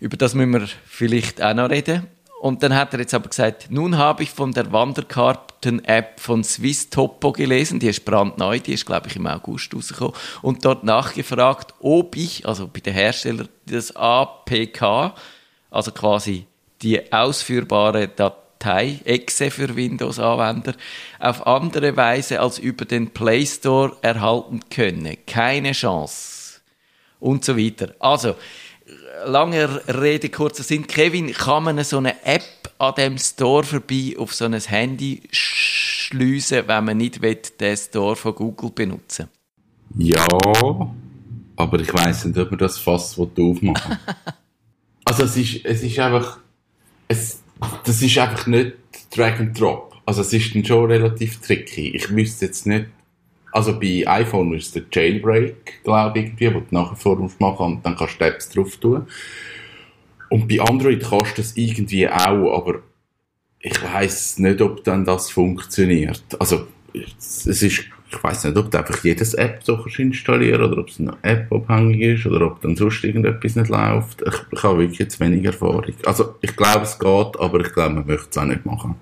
Über 0.02 0.18
das 0.18 0.36
müssen 0.36 0.52
wir 0.52 0.68
vielleicht 0.86 1.42
auch 1.42 1.54
noch 1.54 1.70
reden. 1.70 2.06
Und 2.42 2.62
dann 2.62 2.76
hat 2.76 2.94
er 2.94 3.00
jetzt 3.00 3.14
aber 3.14 3.30
gesagt, 3.30 3.68
nun 3.70 3.98
habe 3.98 4.24
ich 4.24 4.32
von 4.32 4.52
der 4.52 4.74
Wanderkarten-App 4.74 6.20
von 6.20 6.44
Swiss 6.44 6.90
Topo 6.90 7.32
gelesen, 7.32 7.80
die 7.80 7.88
ist 7.88 8.04
brandneu, 8.04 8.60
die 8.60 8.74
ist, 8.74 8.86
glaube 8.86 9.08
ich, 9.08 9.16
im 9.16 9.26
August 9.26 9.74
rausgekommen, 9.74 10.14
und 10.42 10.66
dort 10.66 10.84
nachgefragt, 10.84 11.74
ob 11.80 12.18
ich, 12.18 12.46
also 12.46 12.68
bei 12.68 12.82
den 12.82 12.94
Herstellern, 12.94 13.48
das 13.68 13.96
APK, 13.96 15.14
also 15.72 15.92
quasi 15.94 16.46
die 16.82 17.14
ausführbare 17.14 18.10
Datei, 18.10 18.43
Datei, 18.64 19.00
Exe 19.04 19.52
für 19.52 19.76
Windows-Anwender, 19.76 20.76
auf 21.20 21.46
andere 21.46 21.98
Weise 21.98 22.40
als 22.40 22.60
über 22.60 22.86
den 22.86 23.10
Play 23.10 23.46
Store 23.46 23.96
erhalten 24.02 24.62
könne. 24.70 25.18
Keine 25.28 25.74
Chance. 25.74 26.62
Und 27.20 27.44
so 27.44 27.58
weiter. 27.58 27.94
Also, 28.00 28.36
Langer 29.26 29.82
Rede, 29.88 30.30
kurzer 30.30 30.64
Sinn. 30.64 30.88
Kevin, 30.88 31.32
kann 31.32 31.64
man 31.64 31.84
so 31.84 31.98
eine 31.98 32.24
App 32.26 32.44
an 32.78 32.96
dem 32.96 33.18
Store 33.18 33.64
vorbei 33.64 34.16
auf 34.18 34.34
so 34.34 34.46
ein 34.46 34.54
Handy 34.54 35.24
schliessen, 35.32 36.64
wenn 36.68 36.86
man 36.86 36.98
nicht 36.98 37.22
will, 37.22 37.40
den 37.60 37.78
Store 37.78 38.16
von 38.16 38.36
Google 38.36 38.72
benutzen 38.72 39.30
Ja, 39.98 40.28
aber 41.56 41.80
ich 41.80 41.94
weiß 41.94 42.26
nicht, 42.26 42.38
ob 42.38 42.52
man 42.52 42.60
das 42.60 42.78
Fass 42.78 43.18
aufmachen 43.18 43.98
Also 45.06 45.24
es 45.24 45.38
ist, 45.38 45.66
es 45.66 45.84
ist 45.84 46.00
einfach, 46.00 46.40
es, 47.08 47.43
das 47.86 48.02
ist 48.02 48.18
einfach 48.18 48.48
nicht 48.48 48.74
Drag 49.16 49.40
and 49.40 49.60
Drop. 49.60 49.96
Also 50.06 50.22
es 50.22 50.34
ist 50.34 50.54
dann 50.54 50.66
schon 50.66 50.92
relativ 50.92 51.40
tricky. 51.40 51.96
Ich 51.96 52.14
wüsste 52.14 52.46
jetzt 52.46 52.66
nicht, 52.66 52.88
also 53.52 53.80
bei 53.80 54.04
iPhone 54.08 54.54
ist 54.56 54.76
der 54.76 54.84
Jailbreak, 54.92 55.84
glaube 55.84 56.20
ich, 56.20 56.26
irgendwie, 56.26 56.56
wo 56.56 56.60
du 56.60 56.66
nachher 56.72 57.16
musst 57.16 57.40
machen 57.40 57.66
und 57.66 57.86
dann 57.86 57.96
kannst 57.96 58.20
du 58.20 58.26
Apps 58.26 58.50
drauf 58.50 58.76
tun. 58.78 59.08
Und 60.30 60.48
bei 60.48 60.60
Android 60.60 61.04
kannst 61.04 61.38
du 61.38 61.42
das 61.42 61.56
irgendwie 61.56 62.10
auch, 62.10 62.58
aber 62.58 62.82
ich 63.60 63.82
weiß 63.82 64.40
nicht, 64.40 64.60
ob 64.62 64.84
dann 64.84 65.06
das 65.06 65.30
funktioniert. 65.30 66.24
Also 66.40 66.68
es 66.94 67.46
ist, 67.46 67.86
ich 68.14 68.24
weiß 68.24 68.44
nicht, 68.46 68.58
ob 68.58 68.70
du 68.70 68.78
einfach 68.78 69.04
jedes 69.04 69.34
App 69.34 69.62
so 69.64 69.78
kannst 69.78 70.00
installieren 70.00 70.64
oder 70.64 70.80
ob 70.80 70.90
es 70.90 71.00
eine 71.00 71.18
App 71.22 71.52
abhängig 71.52 72.02
ist 72.02 72.26
oder 72.26 72.48
ob 72.48 72.62
dann 72.62 72.76
sonst 72.76 73.04
irgendetwas 73.04 73.56
nicht 73.56 73.70
läuft. 73.70 74.22
Ich, 74.22 74.36
ich 74.52 74.64
habe 74.64 74.80
wirklich 74.80 75.00
jetzt 75.00 75.20
wenig 75.20 75.44
Erfahrung. 75.44 75.94
Also 76.06 76.36
ich 76.42 76.56
glaube, 76.56 76.84
es 76.84 77.00
geht, 77.00 77.40
aber 77.40 77.60
ich 77.62 77.74
glaube, 77.74 77.96
man 77.96 78.08
möchte 78.08 78.30
es 78.30 78.38
auch 78.38 78.46
nicht 78.46 78.66
machen. 78.66 78.96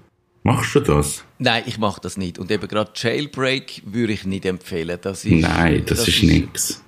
Machst 0.44 0.74
du 0.74 0.80
das? 0.80 1.24
Nein, 1.38 1.64
ich 1.68 1.78
mache 1.78 2.02
das 2.02 2.18
nicht. 2.18 2.40
Und 2.40 2.50
eben 2.50 2.68
gerade 2.68 2.92
Jailbreak 2.96 3.84
würde 3.86 4.14
ich 4.14 4.26
nicht 4.26 4.46
empfehlen. 4.46 4.98
Das 5.02 5.24
ist, 5.24 5.32
Nein, 5.32 5.84
das, 5.86 6.00
das 6.00 6.08
ist, 6.08 6.16
ist 6.16 6.24
nichts. 6.24 6.84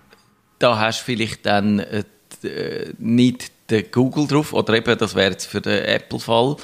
Da 0.57 0.79
hast 0.79 1.01
du 1.01 1.05
vielleicht 1.05 1.45
dann 1.45 1.79
äh, 1.79 2.03
äh, 2.43 2.93
nicht 2.97 3.51
den 3.69 3.85
Google 3.91 4.27
drauf, 4.27 4.53
oder 4.53 4.73
eben, 4.73 4.97
das 4.97 5.15
wäre 5.15 5.31
jetzt 5.31 5.45
für 5.45 5.61
den 5.61 5.83
Apple-Fall, 5.85 6.57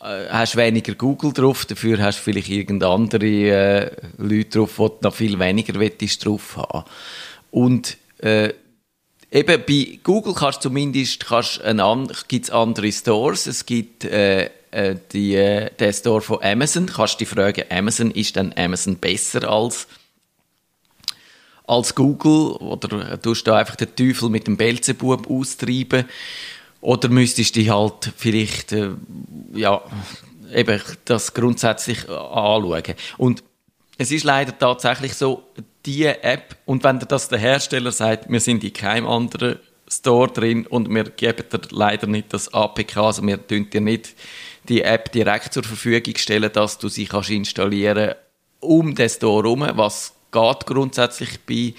hast 0.00 0.56
weniger 0.56 0.94
Google 0.94 1.32
drauf, 1.32 1.64
dafür 1.64 1.98
hast 1.98 2.18
du 2.18 2.22
vielleicht 2.22 2.48
irgendeine 2.48 2.92
andere 2.92 3.26
äh, 3.26 3.90
Leute 4.18 4.58
drauf, 4.58 4.76
die 4.76 4.82
du 4.82 4.98
noch 5.02 5.14
viel 5.14 5.38
weniger 5.38 5.72
drauf 5.72 6.56
haben. 6.56 6.84
Und 7.50 7.96
äh, 8.18 8.52
eben 9.30 9.62
bei 9.66 9.98
Google 10.02 10.34
kannst 10.34 10.58
du 10.58 10.68
zumindest 10.68 11.26
kannst 11.26 11.62
ein, 11.62 12.08
gibt's 12.28 12.50
andere 12.50 12.92
Stores, 12.92 13.46
es 13.46 13.66
gibt 13.66 14.04
äh, 14.04 14.50
äh, 14.70 14.96
die, 15.12 15.34
äh, 15.34 15.70
den 15.74 15.92
Store 15.92 16.20
von 16.20 16.42
Amazon. 16.42 16.86
Kannst 16.86 17.14
du 17.14 17.18
dich 17.18 17.28
fragen, 17.28 17.64
Amazon, 17.70 18.10
ist 18.10 18.36
dann 18.36 18.52
Amazon 18.56 18.96
besser 18.96 19.48
als, 19.48 19.88
als 21.66 21.94
Google? 21.94 22.52
Oder 22.52 23.20
tust 23.20 23.46
du 23.46 23.52
einfach 23.52 23.76
den 23.76 23.94
Teufel 23.94 24.28
mit 24.28 24.46
dem 24.46 24.56
Belzebub 24.56 25.30
austreiben? 25.30 26.04
Oder 26.80 27.08
müsstest 27.08 27.56
du 27.56 27.60
dich 27.60 27.70
halt 27.70 28.12
vielleicht, 28.16 28.72
äh, 28.72 28.90
ja, 29.52 29.82
eben 30.54 30.80
das 31.04 31.34
grundsätzlich 31.34 32.08
anschauen. 32.08 32.94
Und 33.16 33.42
es 33.98 34.12
ist 34.12 34.24
leider 34.24 34.56
tatsächlich 34.56 35.14
so, 35.14 35.42
die 35.84 36.04
App, 36.04 36.56
und 36.66 36.84
wenn 36.84 37.00
das 37.00 37.28
der 37.28 37.38
Hersteller 37.38 37.92
sagt, 37.92 38.30
wir 38.30 38.40
sind 38.40 38.62
in 38.62 38.72
keinem 38.72 39.06
anderen 39.06 39.58
Store 39.88 40.30
drin 40.30 40.66
und 40.66 40.88
wir 40.88 41.04
geben 41.04 41.44
dir 41.50 41.60
leider 41.70 42.06
nicht 42.06 42.32
das 42.32 42.52
APK, 42.52 42.96
also 42.98 43.26
wir 43.26 43.44
tun 43.44 43.68
dir 43.70 43.80
nicht 43.80 44.14
die 44.68 44.82
App 44.82 45.10
direkt 45.12 45.54
zur 45.54 45.64
Verfügung 45.64 46.14
stellen, 46.16 46.52
dass 46.52 46.78
du 46.78 46.88
sie 46.88 47.06
kannst 47.06 47.30
installieren 47.30 48.14
um 48.60 48.94
den 48.94 49.08
Store 49.08 49.44
herum, 49.44 49.66
was 49.74 50.14
geht 50.30 50.66
grundsätzlich 50.66 51.40
bei 51.46 51.74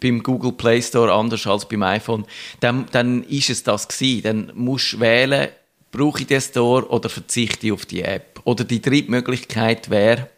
beim 0.00 0.22
Google 0.22 0.52
Play 0.52 0.80
Store 0.82 1.12
anders 1.12 1.46
als 1.46 1.68
beim 1.68 1.82
iPhone, 1.82 2.24
dann, 2.60 2.86
dann 2.92 3.24
ist 3.24 3.50
es 3.50 3.62
das 3.62 3.88
gewesen. 3.88 4.22
Dann 4.22 4.52
musst 4.54 4.94
du 4.94 5.00
wählen, 5.00 5.48
brauche 5.90 6.20
ich 6.20 6.26
den 6.26 6.40
Store 6.40 6.88
oder 6.88 7.08
verzichte 7.08 7.66
ich 7.66 7.72
auf 7.72 7.86
die 7.86 8.02
App. 8.02 8.40
Oder 8.44 8.64
die 8.64 8.82
dritte 8.82 9.10
Möglichkeit 9.10 9.90
wäre, 9.90 10.28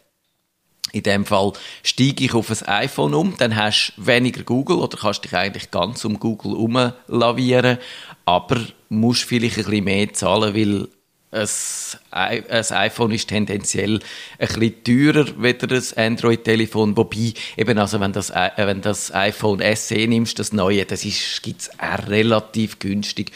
in 0.91 1.03
dem 1.03 1.25
Fall 1.25 1.53
steige 1.83 2.25
ich 2.25 2.33
auf 2.33 2.49
ein 2.49 2.67
iPhone 2.67 3.13
um, 3.13 3.35
dann 3.37 3.55
hast 3.55 3.93
du 3.95 4.05
weniger 4.05 4.43
Google 4.43 4.77
oder 4.77 4.97
kannst 4.97 5.23
dich 5.23 5.33
eigentlich 5.33 5.71
ganz 5.71 6.03
um 6.03 6.19
Google 6.19 6.53
umlavieren, 6.53 7.77
aber 8.25 8.59
musst 8.89 9.23
vielleicht 9.23 9.57
ein 9.57 9.63
bisschen 9.65 9.83
mehr 9.85 10.13
zahlen, 10.13 10.53
weil 10.53 10.89
ein, 11.31 12.43
iPhone 12.51 13.11
ist 13.11 13.29
tendenziell 13.29 13.99
ein 14.37 14.47
bisschen 14.47 14.83
teurer 14.83 15.71
als 15.71 15.93
ein 15.93 16.13
Android-Telefon, 16.13 16.97
wobei 16.97 17.33
eben 17.55 17.77
also 17.77 17.99
wenn 17.99 18.11
das, 18.11 18.31
äh, 18.31 18.49
wenn 18.57 18.81
das 18.81 19.13
iPhone 19.13 19.61
SE 19.75 20.07
nimmst, 20.07 20.39
das 20.39 20.51
neue, 20.51 20.85
das 20.85 21.05
ist 21.05 21.41
gibt's 21.41 21.69
auch 21.79 22.07
relativ 22.07 22.79
günstig 22.79 23.31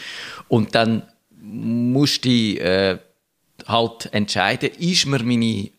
und 0.48 0.74
dann 0.74 1.02
musst 1.40 2.24
du 2.24 2.28
äh, 2.28 2.98
halt 3.66 4.12
entscheiden, 4.12 4.70
ist 4.78 5.06
mir 5.06 5.22
meine 5.22 5.70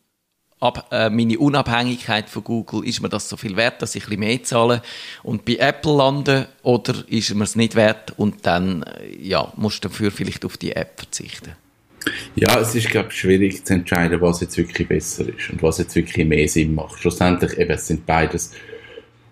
Ab, 0.59 0.87
äh, 0.89 1.11
meine 1.11 1.37
Unabhängigkeit 1.37 2.31
von 2.31 2.43
Google, 2.43 2.83
ist 2.83 2.99
mir 2.99 3.09
das 3.09 3.29
so 3.29 3.37
viel 3.37 3.55
wert, 3.55 3.83
dass 3.83 3.93
ich 3.93 4.05
ein 4.05 4.09
bisschen 4.09 4.19
mehr 4.21 4.43
zahle 4.43 4.81
und 5.21 5.45
bei 5.45 5.57
Apple 5.57 5.95
lande 5.95 6.47
oder 6.63 6.95
ist 7.07 7.31
mir 7.35 7.43
es 7.43 7.55
nicht 7.55 7.75
wert 7.75 8.17
und 8.17 8.47
dann 8.47 8.81
äh, 8.81 9.15
ja, 9.21 9.53
musst 9.55 9.83
du 9.83 9.89
dafür 9.89 10.09
vielleicht 10.09 10.45
auf 10.45 10.57
die 10.57 10.71
App 10.75 10.97
verzichten. 10.97 11.53
Ja, 12.35 12.59
es 12.59 12.75
ist, 12.75 12.89
glaube 12.89 13.09
ich, 13.11 13.19
schwierig 13.19 13.65
zu 13.65 13.73
entscheiden, 13.73 14.21
was 14.21 14.41
jetzt 14.41 14.57
wirklich 14.57 14.87
besser 14.87 15.27
ist 15.27 15.49
und 15.49 15.61
was 15.63 15.77
jetzt 15.79 15.95
wirklich 15.95 16.25
mehr 16.25 16.47
Sinn 16.47 16.75
macht. 16.75 16.99
Schlussendlich, 16.99 17.57
eben, 17.57 17.71
es 17.71 17.87
sind 17.87 18.05
beides, 18.05 18.51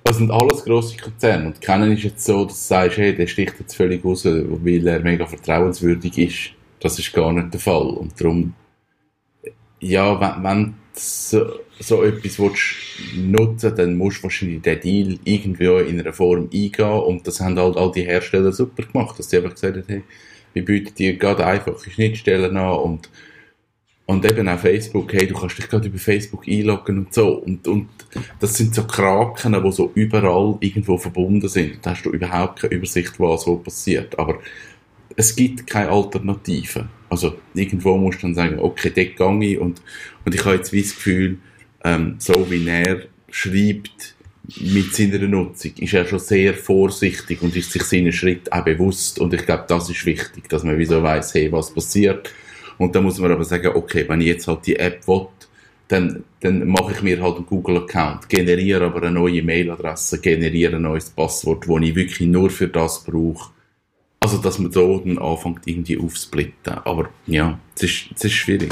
es 0.04 0.18
sind 0.18 0.32
alles 0.32 0.64
grosse 0.64 0.98
Konzerne 0.98 1.48
und 1.48 1.62
kennen 1.62 1.92
ist 1.92 2.04
jetzt 2.04 2.26
so, 2.26 2.46
dass 2.46 2.60
du 2.60 2.68
sagst, 2.68 2.98
hey, 2.98 3.16
der 3.16 3.28
sticht 3.28 3.56
jetzt 3.60 3.76
völlig 3.76 4.04
raus, 4.06 4.26
weil 4.26 4.88
er 4.88 5.00
mega 5.00 5.26
vertrauenswürdig 5.26 6.18
ist. 6.18 6.52
Das 6.80 7.00
ist 7.00 7.14
gar 7.14 7.34
nicht 7.34 7.54
der 7.54 7.60
Fall 7.60 7.88
und 7.88 8.20
darum, 8.20 8.54
ja, 9.80 10.20
wenn, 10.20 10.44
wenn 10.44 10.74
so, 10.94 11.46
so 11.80 12.04
etwas 12.04 12.40
willst 12.40 12.76
nutzen 13.16 13.74
dann 13.76 13.98
musst 13.98 14.20
du 14.20 14.24
wahrscheinlich 14.24 14.62
den 14.62 14.80
Deal 14.80 15.20
irgendwie 15.24 15.90
in 15.90 16.00
einer 16.00 16.14
Form 16.14 16.50
eingehen 16.54 16.86
und 16.86 17.28
das 17.28 17.40
haben 17.40 17.58
halt 17.58 17.78
all 17.78 17.92
die 17.92 18.04
Hersteller 18.04 18.52
super 18.52 18.84
gemacht, 18.84 19.20
dass 19.20 19.30
sie 19.30 19.38
einfach 19.38 19.54
gesagt 19.54 19.78
haben, 19.78 19.84
hey, 19.88 20.04
wir 20.56 20.64
bieten 20.64 20.96
dir 20.96 21.18
gerade 21.18 21.46
einfache 21.46 21.92
Schnittstellen 21.92 22.56
an 22.56 22.78
und, 22.78 23.10
und 24.06 24.26
eben 24.26 24.48
auch 24.48 24.58
Facebook, 24.58 25.12
hey, 25.12 25.28
du 25.28 25.36
kannst 25.36 25.58
dich 25.58 25.68
gerade 25.68 25.90
über 25.90 25.98
Facebook 25.98 26.48
einloggen 26.48 26.98
und 27.00 27.14
so. 27.14 27.34
Und, 27.34 27.68
und 27.68 27.90
das 28.40 28.56
sind 28.56 28.74
so 28.74 28.88
Kraken, 28.88 29.62
die 29.62 29.72
so 29.74 29.92
überall 29.96 30.56
irgendwo 30.62 30.98
verbunden 30.98 31.50
sind. 31.50 31.86
Da 31.86 31.92
hast 31.92 32.04
du 32.04 32.12
überhaupt 32.12 32.62
keine 32.62 32.74
Übersicht, 32.74 33.20
was 33.20 33.46
wo 33.46 33.58
passiert. 33.58 34.18
Aber 34.18 34.40
es 35.18 35.36
gibt 35.36 35.68
keine 35.68 35.90
Alternative. 35.90 36.88
Also 37.10 37.36
irgendwo 37.54 37.98
musst 37.98 38.20
du 38.20 38.28
dann 38.28 38.36
sagen, 38.36 38.60
okay, 38.60 38.92
dort 38.96 39.42
gehe 39.42 39.52
ich 39.52 39.60
und, 39.60 39.82
und 40.24 40.34
ich 40.34 40.46
habe 40.46 40.56
jetzt 40.56 40.72
wie 40.72 40.82
das 40.82 40.96
Gefühl, 40.96 41.40
ähm, 41.84 42.16
so 42.18 42.50
wie 42.50 42.66
er 42.66 43.02
schreibt, 43.30 44.15
mit 44.60 44.94
seiner 44.94 45.20
Nutzung 45.28 45.72
ist 45.78 45.94
er 45.94 46.06
schon 46.06 46.20
sehr 46.20 46.54
vorsichtig 46.54 47.42
und 47.42 47.56
ist 47.56 47.72
sich 47.72 47.84
seinen 47.84 48.12
Schritt 48.12 48.52
auch 48.52 48.64
bewusst. 48.64 49.20
Und 49.20 49.34
ich 49.34 49.46
glaube, 49.46 49.66
das 49.68 49.90
ist 49.90 50.06
wichtig, 50.06 50.50
dass 50.50 50.64
man 50.64 50.78
wieso 50.78 51.02
weiß, 51.02 51.34
hey, 51.34 51.52
was 51.52 51.74
passiert. 51.74 52.32
Und 52.78 52.96
dann 52.96 53.04
muss 53.04 53.20
man 53.20 53.32
aber 53.32 53.44
sagen, 53.44 53.72
okay, 53.74 54.06
wenn 54.08 54.22
ich 54.22 54.28
jetzt 54.28 54.48
halt 54.48 54.66
die 54.66 54.76
App 54.76 55.08
will, 55.08 55.28
dann, 55.88 56.24
dann 56.40 56.68
mache 56.68 56.94
ich 56.94 57.02
mir 57.02 57.22
halt 57.22 57.36
einen 57.36 57.46
Google-Account, 57.46 58.28
generiere 58.28 58.86
aber 58.86 59.04
eine 59.04 59.12
neue 59.12 59.44
Mailadresse, 59.44 60.20
generiere 60.20 60.78
ein 60.78 60.82
neues 60.82 61.10
Passwort, 61.10 61.66
das 61.68 61.82
ich 61.82 61.96
wirklich 61.96 62.28
nur 62.28 62.50
für 62.50 62.68
das 62.68 63.04
brauche. 63.04 63.52
Also, 64.20 64.40
dass 64.40 64.58
man 64.58 64.72
so 64.72 64.98
dann 65.00 65.20
anfängt, 65.20 65.62
irgendwie 65.66 66.00
aufzusplitten. 66.00 66.74
Aber 66.84 67.10
ja, 67.28 67.60
es 67.76 67.84
ist, 67.84 68.06
es 68.16 68.26
ist 68.26 68.34
schwierig. 68.34 68.72